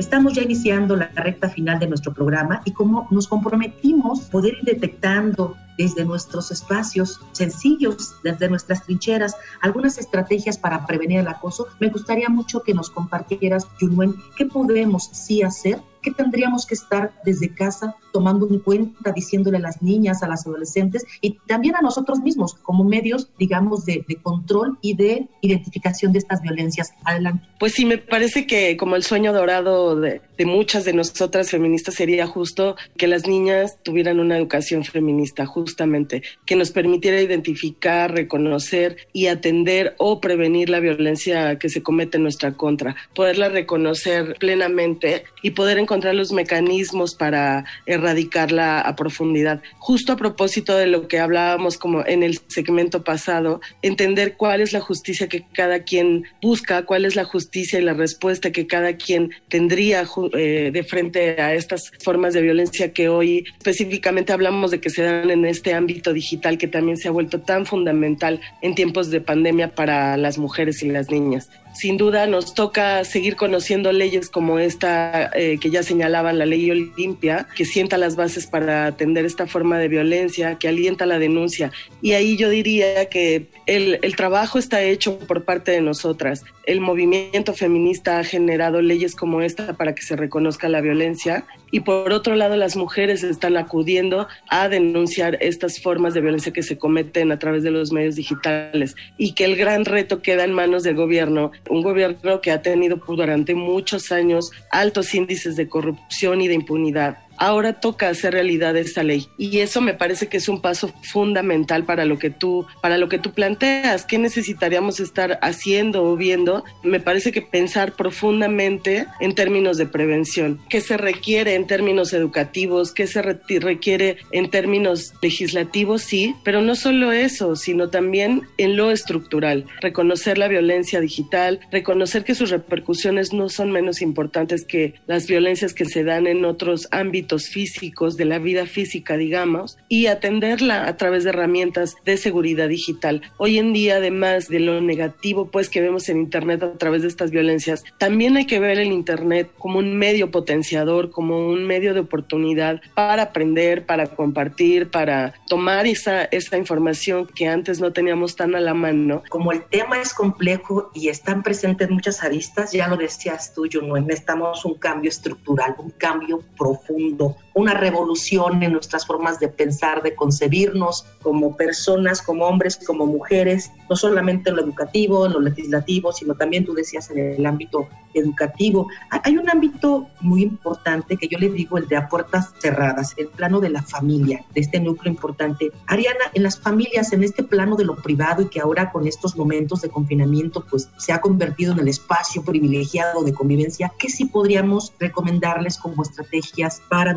Estamos 0.00 0.32
ya 0.32 0.40
iniciando 0.40 0.96
la 0.96 1.08
recta 1.14 1.50
final 1.50 1.78
de 1.78 1.86
nuestro 1.86 2.14
programa 2.14 2.62
y 2.64 2.72
como 2.72 3.06
nos 3.10 3.28
comprometimos 3.28 4.22
poder 4.30 4.54
ir 4.54 4.64
detectando 4.64 5.58
desde 5.76 6.06
nuestros 6.06 6.50
espacios 6.50 7.20
sencillos, 7.32 8.14
desde 8.24 8.48
nuestras 8.48 8.82
trincheras, 8.86 9.36
algunas 9.60 9.98
estrategias 9.98 10.56
para 10.56 10.86
prevenir 10.86 11.18
el 11.20 11.28
acoso, 11.28 11.66
me 11.80 11.90
gustaría 11.90 12.30
mucho 12.30 12.62
que 12.62 12.72
nos 12.72 12.88
compartieras, 12.88 13.66
Junwen, 13.78 14.14
qué 14.38 14.46
podemos 14.46 15.10
sí 15.12 15.42
hacer 15.42 15.82
¿Qué 16.02 16.12
tendríamos 16.12 16.64
que 16.64 16.74
estar 16.74 17.12
desde 17.24 17.54
casa 17.54 17.94
tomando 18.12 18.48
en 18.48 18.58
cuenta, 18.60 19.12
diciéndole 19.12 19.58
a 19.58 19.60
las 19.60 19.82
niñas, 19.82 20.22
a 20.22 20.28
las 20.28 20.46
adolescentes 20.46 21.04
y 21.20 21.38
también 21.46 21.76
a 21.76 21.80
nosotros 21.80 22.20
mismos 22.20 22.54
como 22.54 22.84
medios, 22.84 23.28
digamos, 23.38 23.84
de, 23.84 24.04
control 24.22 24.78
y 24.82 24.94
de 24.94 25.28
identificación 25.40 26.12
de 26.12 26.18
estas 26.18 26.42
violencias? 26.42 26.92
Adelante. 27.04 27.46
Pues 27.58 27.72
sí, 27.72 27.84
me 27.84 27.98
parece 27.98 28.46
que 28.46 28.76
como 28.76 28.96
el 28.96 29.02
sueño 29.02 29.32
dorado 29.32 29.96
de, 29.96 30.20
muchas 30.44 30.84
de 30.84 30.92
nosotras 30.92 31.50
feministas 31.50 31.94
sería 31.94 32.26
justo 32.26 32.76
que 32.96 33.06
las 33.06 33.26
niñas 33.26 33.78
tuvieran 33.82 34.20
una 34.20 34.36
educación 34.38 34.84
feminista, 34.84 35.46
justamente, 35.46 36.22
que 36.46 36.56
nos 36.56 36.70
permitiera 36.70 37.20
identificar, 37.20 38.12
reconocer 38.12 38.96
y 39.12 39.26
atender 39.26 39.94
o 39.98 40.20
prevenir 40.20 40.70
la 40.70 40.80
violencia 40.80 41.58
que 41.58 41.68
se 41.68 41.82
comete 41.82 42.16
en 42.16 42.22
nuestra 42.22 42.52
contra, 42.52 42.96
poderla 43.14 43.48
reconocer 43.48 44.36
plenamente 44.38 45.24
y 45.42 45.50
poder 45.50 45.78
encontrar 45.78 46.14
los 46.14 46.32
mecanismos 46.32 47.14
para 47.14 47.64
a 48.00 48.96
profundidad. 48.96 49.62
Justo 49.78 50.12
a 50.12 50.16
propósito 50.16 50.76
de 50.76 50.86
lo 50.86 51.08
que 51.08 51.18
hablábamos 51.18 51.78
como 51.78 52.04
en 52.06 52.22
el 52.22 52.38
segmento 52.48 53.04
pasado, 53.04 53.60
entender 53.82 54.36
cuál 54.36 54.60
es 54.60 54.72
la 54.72 54.80
justicia 54.80 55.28
que 55.28 55.44
cada 55.52 55.84
quien 55.84 56.24
busca, 56.42 56.84
cuál 56.84 57.04
es 57.04 57.16
la 57.16 57.24
justicia 57.24 57.78
y 57.78 57.82
la 57.82 57.94
respuesta 57.94 58.50
que 58.52 58.66
cada 58.66 58.96
quien 58.96 59.30
tendría 59.48 60.04
eh, 60.34 60.70
de 60.72 60.84
frente 60.84 61.40
a 61.40 61.54
estas 61.54 61.90
formas 62.02 62.34
de 62.34 62.42
violencia 62.42 62.92
que 62.92 63.08
hoy 63.08 63.44
específicamente 63.58 64.32
hablamos 64.32 64.70
de 64.70 64.80
que 64.80 64.90
se 64.90 65.02
dan 65.02 65.30
en 65.30 65.44
este 65.44 65.74
ámbito 65.74 66.12
digital 66.12 66.58
que 66.58 66.68
también 66.68 66.96
se 66.96 67.08
ha 67.08 67.12
vuelto 67.12 67.40
tan 67.40 67.66
fundamental 67.66 68.40
en 68.62 68.74
tiempos 68.74 69.10
de 69.10 69.20
pandemia 69.20 69.74
para 69.74 70.16
las 70.16 70.38
mujeres 70.38 70.82
y 70.82 70.88
las 70.88 71.10
niñas 71.10 71.48
sin 71.74 71.96
duda 71.96 72.26
nos 72.26 72.54
toca 72.54 73.04
seguir 73.04 73.36
conociendo 73.36 73.92
leyes 73.92 74.28
como 74.28 74.58
esta 74.58 75.30
eh, 75.34 75.58
que 75.60 75.70
ya 75.70 75.82
señalaban 75.82 76.38
la 76.38 76.46
ley 76.46 76.70
Olimpia, 76.70 77.46
que 77.54 77.64
sienta 77.64 77.96
las 77.96 78.16
bases 78.16 78.46
para 78.46 78.86
atender 78.86 79.24
esta 79.24 79.46
forma 79.46 79.78
de 79.78 79.88
violencia, 79.88 80.56
que 80.56 80.68
alienta 80.68 81.06
la 81.06 81.18
denuncia. 81.18 81.72
Y 82.02 82.12
ahí 82.12 82.36
yo 82.36 82.48
diría 82.48 83.08
que 83.08 83.46
el, 83.66 83.98
el 84.02 84.16
trabajo 84.16 84.58
está 84.58 84.82
hecho 84.82 85.18
por 85.18 85.44
parte 85.44 85.72
de 85.72 85.80
nosotras. 85.80 86.44
El 86.64 86.80
movimiento 86.80 87.54
feminista 87.54 88.18
ha 88.18 88.24
generado 88.24 88.82
leyes 88.82 89.14
como 89.14 89.42
esta 89.42 89.74
para 89.74 89.94
que 89.94 90.02
se 90.02 90.16
reconozca 90.16 90.68
la 90.68 90.80
violencia 90.80 91.46
y 91.70 91.80
por 91.80 92.12
otro 92.12 92.34
lado 92.34 92.56
las 92.56 92.76
mujeres 92.76 93.22
están 93.22 93.56
acudiendo 93.56 94.28
a 94.48 94.68
denunciar 94.68 95.38
estas 95.40 95.80
formas 95.80 96.14
de 96.14 96.20
violencia 96.20 96.52
que 96.52 96.62
se 96.62 96.78
cometen 96.78 97.32
a 97.32 97.38
través 97.38 97.62
de 97.62 97.70
los 97.70 97.92
medios 97.92 98.16
digitales 98.16 98.96
y 99.16 99.32
que 99.32 99.44
el 99.44 99.56
gran 99.56 99.84
reto 99.84 100.22
queda 100.22 100.44
en 100.44 100.52
manos 100.52 100.82
del 100.82 100.96
gobierno, 100.96 101.52
un 101.68 101.82
gobierno 101.82 102.40
que 102.40 102.50
ha 102.50 102.62
tenido 102.62 103.00
durante 103.06 103.54
muchos 103.54 104.12
años 104.12 104.50
altos 104.70 105.14
índices 105.14 105.56
de 105.56 105.68
corrupción 105.68 106.40
y 106.40 106.48
de 106.48 106.54
impunidad 106.54 107.18
ahora 107.40 107.80
toca 107.80 108.08
hacer 108.08 108.34
realidad 108.34 108.76
esta 108.76 109.02
ley. 109.02 109.26
Y 109.38 109.58
eso 109.58 109.80
me 109.80 109.94
parece 109.94 110.28
que 110.28 110.36
es 110.36 110.48
un 110.48 110.60
paso 110.60 110.92
fundamental 111.02 111.84
para 111.84 112.04
lo 112.04 112.18
que 112.18 112.30
tú 112.30 112.66
para 112.82 112.98
lo 112.98 113.08
que 113.08 113.18
tú 113.18 113.32
planteas. 113.32 114.04
Qué 114.04 114.18
necesitaríamos 114.18 115.00
estar 115.00 115.38
haciendo 115.42 116.04
o 116.04 116.16
viendo 116.16 116.64
me 116.84 117.00
parece 117.00 117.32
que 117.32 117.42
pensar 117.42 117.96
profundamente 117.96 119.06
en 119.20 119.34
términos 119.34 119.78
de 119.78 119.86
prevención. 119.86 120.60
Qué 120.68 120.80
se 120.80 120.98
requiere 120.98 121.54
en 121.54 121.66
términos 121.66 122.12
educativos 122.12 122.92
qué 122.92 123.06
se 123.06 123.22
requiere 123.22 124.18
en 124.32 124.50
términos 124.50 125.14
legislativos 125.22 126.02
sí 126.02 126.34
pero 126.44 126.60
no 126.60 126.74
solo 126.76 127.10
eso 127.12 127.56
sino 127.56 127.88
también 127.88 128.42
en 128.58 128.76
lo 128.76 128.90
estructural. 128.90 129.64
Reconocer 129.80 130.36
la 130.36 130.48
violencia 130.48 131.00
digital 131.00 131.60
reconocer 131.72 132.24
que 132.24 132.34
sus 132.34 132.50
repercusiones 132.50 133.32
no 133.32 133.48
son 133.48 133.72
menos 133.72 134.02
importantes 134.02 134.66
que 134.66 134.94
las 135.06 135.26
violencias 135.26 135.72
que 135.72 135.86
se 135.86 136.04
dan 136.04 136.26
en 136.26 136.44
otros 136.44 136.86
ámbitos 136.90 137.29
físicos 137.38 138.16
de 138.16 138.24
la 138.24 138.38
vida 138.38 138.66
física, 138.66 139.16
digamos, 139.16 139.78
y 139.88 140.06
atenderla 140.06 140.86
a 140.86 140.96
través 140.96 141.24
de 141.24 141.30
herramientas 141.30 141.96
de 142.04 142.16
seguridad 142.16 142.68
digital. 142.68 143.22
Hoy 143.38 143.58
en 143.58 143.72
día, 143.72 143.96
además 143.96 144.48
de 144.48 144.60
lo 144.60 144.80
negativo 144.80 145.50
pues 145.50 145.68
que 145.68 145.80
vemos 145.80 146.08
en 146.08 146.18
Internet 146.18 146.62
a 146.62 146.78
través 146.78 147.02
de 147.02 147.08
estas 147.08 147.30
violencias, 147.30 147.84
también 147.98 148.36
hay 148.36 148.46
que 148.46 148.60
ver 148.60 148.78
el 148.78 148.92
Internet 148.92 149.50
como 149.58 149.78
un 149.78 149.96
medio 149.96 150.30
potenciador, 150.30 151.10
como 151.10 151.48
un 151.48 151.66
medio 151.66 151.94
de 151.94 152.00
oportunidad 152.00 152.80
para 152.94 153.22
aprender, 153.24 153.86
para 153.86 154.06
compartir, 154.06 154.90
para 154.90 155.34
tomar 155.48 155.86
esa, 155.86 156.24
esa 156.24 156.56
información 156.56 157.26
que 157.26 157.48
antes 157.48 157.80
no 157.80 157.92
teníamos 157.92 158.36
tan 158.36 158.54
a 158.54 158.60
la 158.60 158.74
mano. 158.74 159.22
Como 159.28 159.52
el 159.52 159.64
tema 159.64 160.00
es 160.00 160.12
complejo 160.12 160.90
y 160.94 161.08
están 161.08 161.42
presentes 161.42 161.90
muchas 161.90 162.22
aristas, 162.22 162.72
ya 162.72 162.88
lo 162.88 162.96
decías 162.96 163.54
tú, 163.54 163.66
no 163.80 163.96
necesitamos 163.96 164.64
un 164.64 164.74
cambio 164.74 165.08
estructural, 165.08 165.74
un 165.78 165.90
cambio 165.90 166.42
profundo 166.56 167.09
mundo 167.10 167.36
una 167.54 167.74
revolución 167.74 168.62
en 168.62 168.72
nuestras 168.72 169.06
formas 169.06 169.40
de 169.40 169.48
pensar, 169.48 170.02
de 170.02 170.14
concebirnos 170.14 171.06
como 171.22 171.56
personas, 171.56 172.22
como 172.22 172.46
hombres, 172.46 172.78
como 172.86 173.06
mujeres, 173.06 173.70
no 173.88 173.96
solamente 173.96 174.50
en 174.50 174.56
lo 174.56 174.62
educativo, 174.62 175.26
en 175.26 175.32
lo 175.32 175.40
legislativo, 175.40 176.12
sino 176.12 176.34
también 176.34 176.64
tú 176.64 176.74
decías 176.74 177.10
en 177.10 177.18
el 177.18 177.46
ámbito 177.46 177.88
educativo. 178.14 178.88
Hay 179.10 179.36
un 179.36 179.48
ámbito 179.48 180.08
muy 180.20 180.42
importante 180.42 181.16
que 181.16 181.28
yo 181.28 181.38
le 181.38 181.48
digo 181.48 181.78
el 181.78 181.86
de 181.88 181.96
a 181.96 182.08
puertas 182.08 182.52
cerradas, 182.58 183.14
el 183.16 183.28
plano 183.28 183.60
de 183.60 183.70
la 183.70 183.82
familia, 183.82 184.44
de 184.52 184.60
este 184.60 184.80
núcleo 184.80 185.12
importante. 185.12 185.70
Ariana, 185.86 186.24
en 186.34 186.42
las 186.42 186.58
familias, 186.58 187.12
en 187.12 187.22
este 187.22 187.42
plano 187.42 187.76
de 187.76 187.84
lo 187.84 187.96
privado 187.96 188.42
y 188.42 188.48
que 188.48 188.60
ahora 188.60 188.90
con 188.90 189.06
estos 189.06 189.36
momentos 189.36 189.80
de 189.82 189.88
confinamiento 189.88 190.64
pues 190.68 190.88
se 190.98 191.12
ha 191.12 191.20
convertido 191.20 191.72
en 191.72 191.80
el 191.80 191.88
espacio 191.88 192.44
privilegiado 192.44 193.22
de 193.22 193.32
convivencia, 193.32 193.92
¿qué 193.98 194.08
sí 194.08 194.24
podríamos 194.24 194.92
recomendarles 194.98 195.78
como 195.78 196.02
estrategias 196.02 196.82
para 196.88 197.12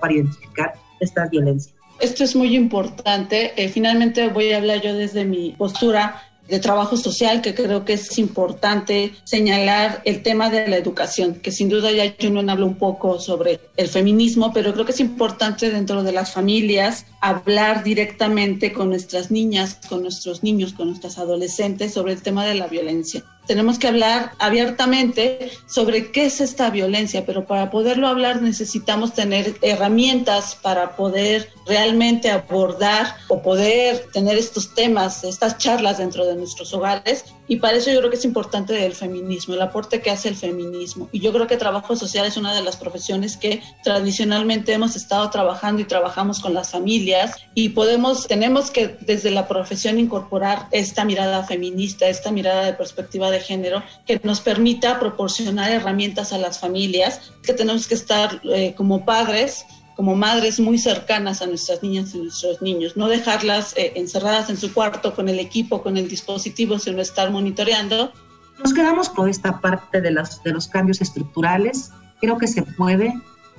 para 0.00 0.12
identificar 0.12 0.74
estas 1.00 1.30
violencias? 1.30 1.74
Esto 2.00 2.24
es 2.24 2.34
muy 2.34 2.56
importante. 2.56 3.52
Eh, 3.56 3.68
finalmente 3.68 4.28
voy 4.28 4.52
a 4.52 4.56
hablar 4.56 4.82
yo 4.82 4.94
desde 4.94 5.24
mi 5.24 5.50
postura 5.52 6.22
de 6.48 6.58
trabajo 6.58 6.96
social, 6.96 7.40
que 7.40 7.54
creo 7.54 7.84
que 7.84 7.92
es 7.92 8.18
importante 8.18 9.12
señalar 9.24 10.02
el 10.04 10.22
tema 10.22 10.50
de 10.50 10.66
la 10.66 10.76
educación, 10.76 11.36
que 11.36 11.52
sin 11.52 11.68
duda 11.68 11.92
ya 11.92 12.14
Junon 12.20 12.50
habló 12.50 12.66
un 12.66 12.74
poco 12.74 13.20
sobre 13.20 13.60
el 13.76 13.88
feminismo, 13.88 14.52
pero 14.52 14.72
creo 14.72 14.84
que 14.84 14.92
es 14.92 15.00
importante 15.00 15.70
dentro 15.70 16.02
de 16.02 16.12
las 16.12 16.32
familias 16.32 17.06
hablar 17.20 17.84
directamente 17.84 18.72
con 18.72 18.88
nuestras 18.90 19.30
niñas, 19.30 19.78
con 19.88 20.02
nuestros 20.02 20.42
niños, 20.42 20.72
con 20.72 20.88
nuestras 20.88 21.18
adolescentes 21.18 21.94
sobre 21.94 22.12
el 22.12 22.22
tema 22.22 22.44
de 22.44 22.54
la 22.56 22.66
violencia 22.66 23.24
tenemos 23.46 23.78
que 23.78 23.88
hablar 23.88 24.32
abiertamente 24.38 25.50
sobre 25.66 26.12
qué 26.12 26.26
es 26.26 26.40
esta 26.40 26.70
violencia, 26.70 27.26
pero 27.26 27.46
para 27.46 27.70
poderlo 27.70 28.08
hablar 28.08 28.40
necesitamos 28.40 29.14
tener 29.14 29.56
herramientas 29.62 30.54
para 30.54 30.96
poder 30.96 31.50
realmente 31.66 32.30
abordar 32.30 33.16
o 33.28 33.42
poder 33.42 34.06
tener 34.12 34.38
estos 34.38 34.74
temas, 34.74 35.24
estas 35.24 35.58
charlas 35.58 35.98
dentro 35.98 36.26
de 36.26 36.36
nuestros 36.36 36.72
hogares. 36.72 37.24
Y 37.52 37.56
para 37.56 37.76
eso 37.76 37.90
yo 37.90 37.98
creo 37.98 38.08
que 38.08 38.16
es 38.16 38.24
importante 38.24 38.86
el 38.86 38.94
feminismo, 38.94 39.52
el 39.52 39.60
aporte 39.60 40.00
que 40.00 40.10
hace 40.10 40.30
el 40.30 40.36
feminismo. 40.36 41.10
Y 41.12 41.20
yo 41.20 41.34
creo 41.34 41.46
que 41.46 41.58
trabajo 41.58 41.94
social 41.96 42.24
es 42.24 42.38
una 42.38 42.54
de 42.54 42.62
las 42.62 42.78
profesiones 42.78 43.36
que 43.36 43.62
tradicionalmente 43.84 44.72
hemos 44.72 44.96
estado 44.96 45.28
trabajando 45.28 45.82
y 45.82 45.84
trabajamos 45.84 46.40
con 46.40 46.54
las 46.54 46.70
familias 46.70 47.36
y 47.54 47.68
podemos, 47.68 48.26
tenemos 48.26 48.70
que 48.70 48.96
desde 49.02 49.30
la 49.30 49.48
profesión 49.48 49.98
incorporar 49.98 50.66
esta 50.70 51.04
mirada 51.04 51.44
feminista, 51.44 52.08
esta 52.08 52.32
mirada 52.32 52.64
de 52.64 52.72
perspectiva 52.72 53.30
de 53.30 53.40
género 53.40 53.82
que 54.06 54.18
nos 54.24 54.40
permita 54.40 54.98
proporcionar 54.98 55.70
herramientas 55.72 56.32
a 56.32 56.38
las 56.38 56.58
familias, 56.58 57.32
que 57.42 57.52
tenemos 57.52 57.86
que 57.86 57.96
estar 57.96 58.40
eh, 58.44 58.72
como 58.74 59.04
padres 59.04 59.66
como 60.02 60.16
madres 60.16 60.58
muy 60.58 60.78
cercanas 60.78 61.42
a 61.42 61.46
nuestras 61.46 61.80
niñas 61.80 62.12
y 62.12 62.18
nuestros 62.18 62.60
niños, 62.60 62.96
no 62.96 63.06
dejarlas 63.06 63.72
eh, 63.76 63.92
encerradas 63.94 64.50
en 64.50 64.56
su 64.56 64.74
cuarto 64.74 65.14
con 65.14 65.28
el 65.28 65.38
equipo, 65.38 65.80
con 65.80 65.96
el 65.96 66.08
dispositivo, 66.08 66.80
sino 66.80 67.00
estar 67.00 67.30
monitoreando. 67.30 68.12
Nos 68.58 68.74
quedamos 68.74 69.08
con 69.08 69.28
esta 69.28 69.60
parte 69.60 70.00
de, 70.00 70.10
las, 70.10 70.42
de 70.42 70.50
los 70.50 70.66
cambios 70.66 71.00
estructurales. 71.00 71.92
Creo 72.20 72.36
que 72.36 72.48
se 72.48 72.64
puede. 72.64 73.14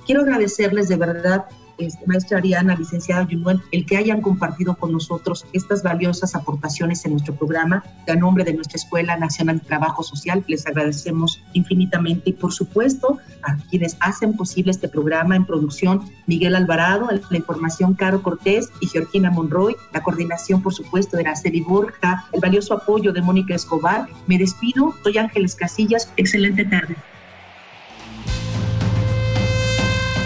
Quiero 0.05 0.23
agradecerles 0.23 0.89
de 0.89 0.97
verdad 0.97 1.45
maestra 2.05 2.37
Ariana, 2.37 2.75
licenciada 2.75 3.25
Junuen, 3.29 3.61
el 3.71 3.85
que 3.85 3.97
hayan 3.97 4.21
compartido 4.21 4.75
con 4.75 4.91
nosotros 4.91 5.45
estas 5.53 5.83
valiosas 5.83 6.35
aportaciones 6.35 7.05
en 7.05 7.11
nuestro 7.11 7.35
programa. 7.35 7.83
A 8.07 8.15
nombre 8.15 8.43
de 8.43 8.53
nuestra 8.53 8.77
Escuela 8.77 9.17
Nacional 9.17 9.59
de 9.59 9.65
Trabajo 9.65 10.03
Social, 10.03 10.43
les 10.47 10.65
agradecemos 10.67 11.41
infinitamente 11.53 12.29
y 12.29 12.33
por 12.33 12.53
supuesto 12.53 13.17
a 13.43 13.57
quienes 13.69 13.97
hacen 13.99 14.35
posible 14.35 14.71
este 14.71 14.87
programa 14.87 15.35
en 15.35 15.45
producción, 15.45 16.09
Miguel 16.27 16.55
Alvarado, 16.55 17.09
la 17.29 17.37
información 17.37 17.93
Caro 17.93 18.21
Cortés 18.21 18.69
y 18.79 18.87
Georgina 18.87 19.31
Monroy, 19.31 19.75
la 19.93 20.03
coordinación 20.03 20.61
por 20.61 20.73
supuesto 20.73 21.17
de 21.17 21.23
Araceli 21.23 21.61
Borja, 21.61 22.25
el 22.31 22.41
valioso 22.41 22.73
apoyo 22.73 23.11
de 23.11 23.21
Mónica 23.21 23.55
Escobar. 23.55 24.07
Me 24.27 24.37
despido, 24.37 24.93
soy 25.03 25.17
Ángeles 25.17 25.55
Casillas, 25.55 26.11
excelente 26.17 26.65
tarde. 26.65 26.95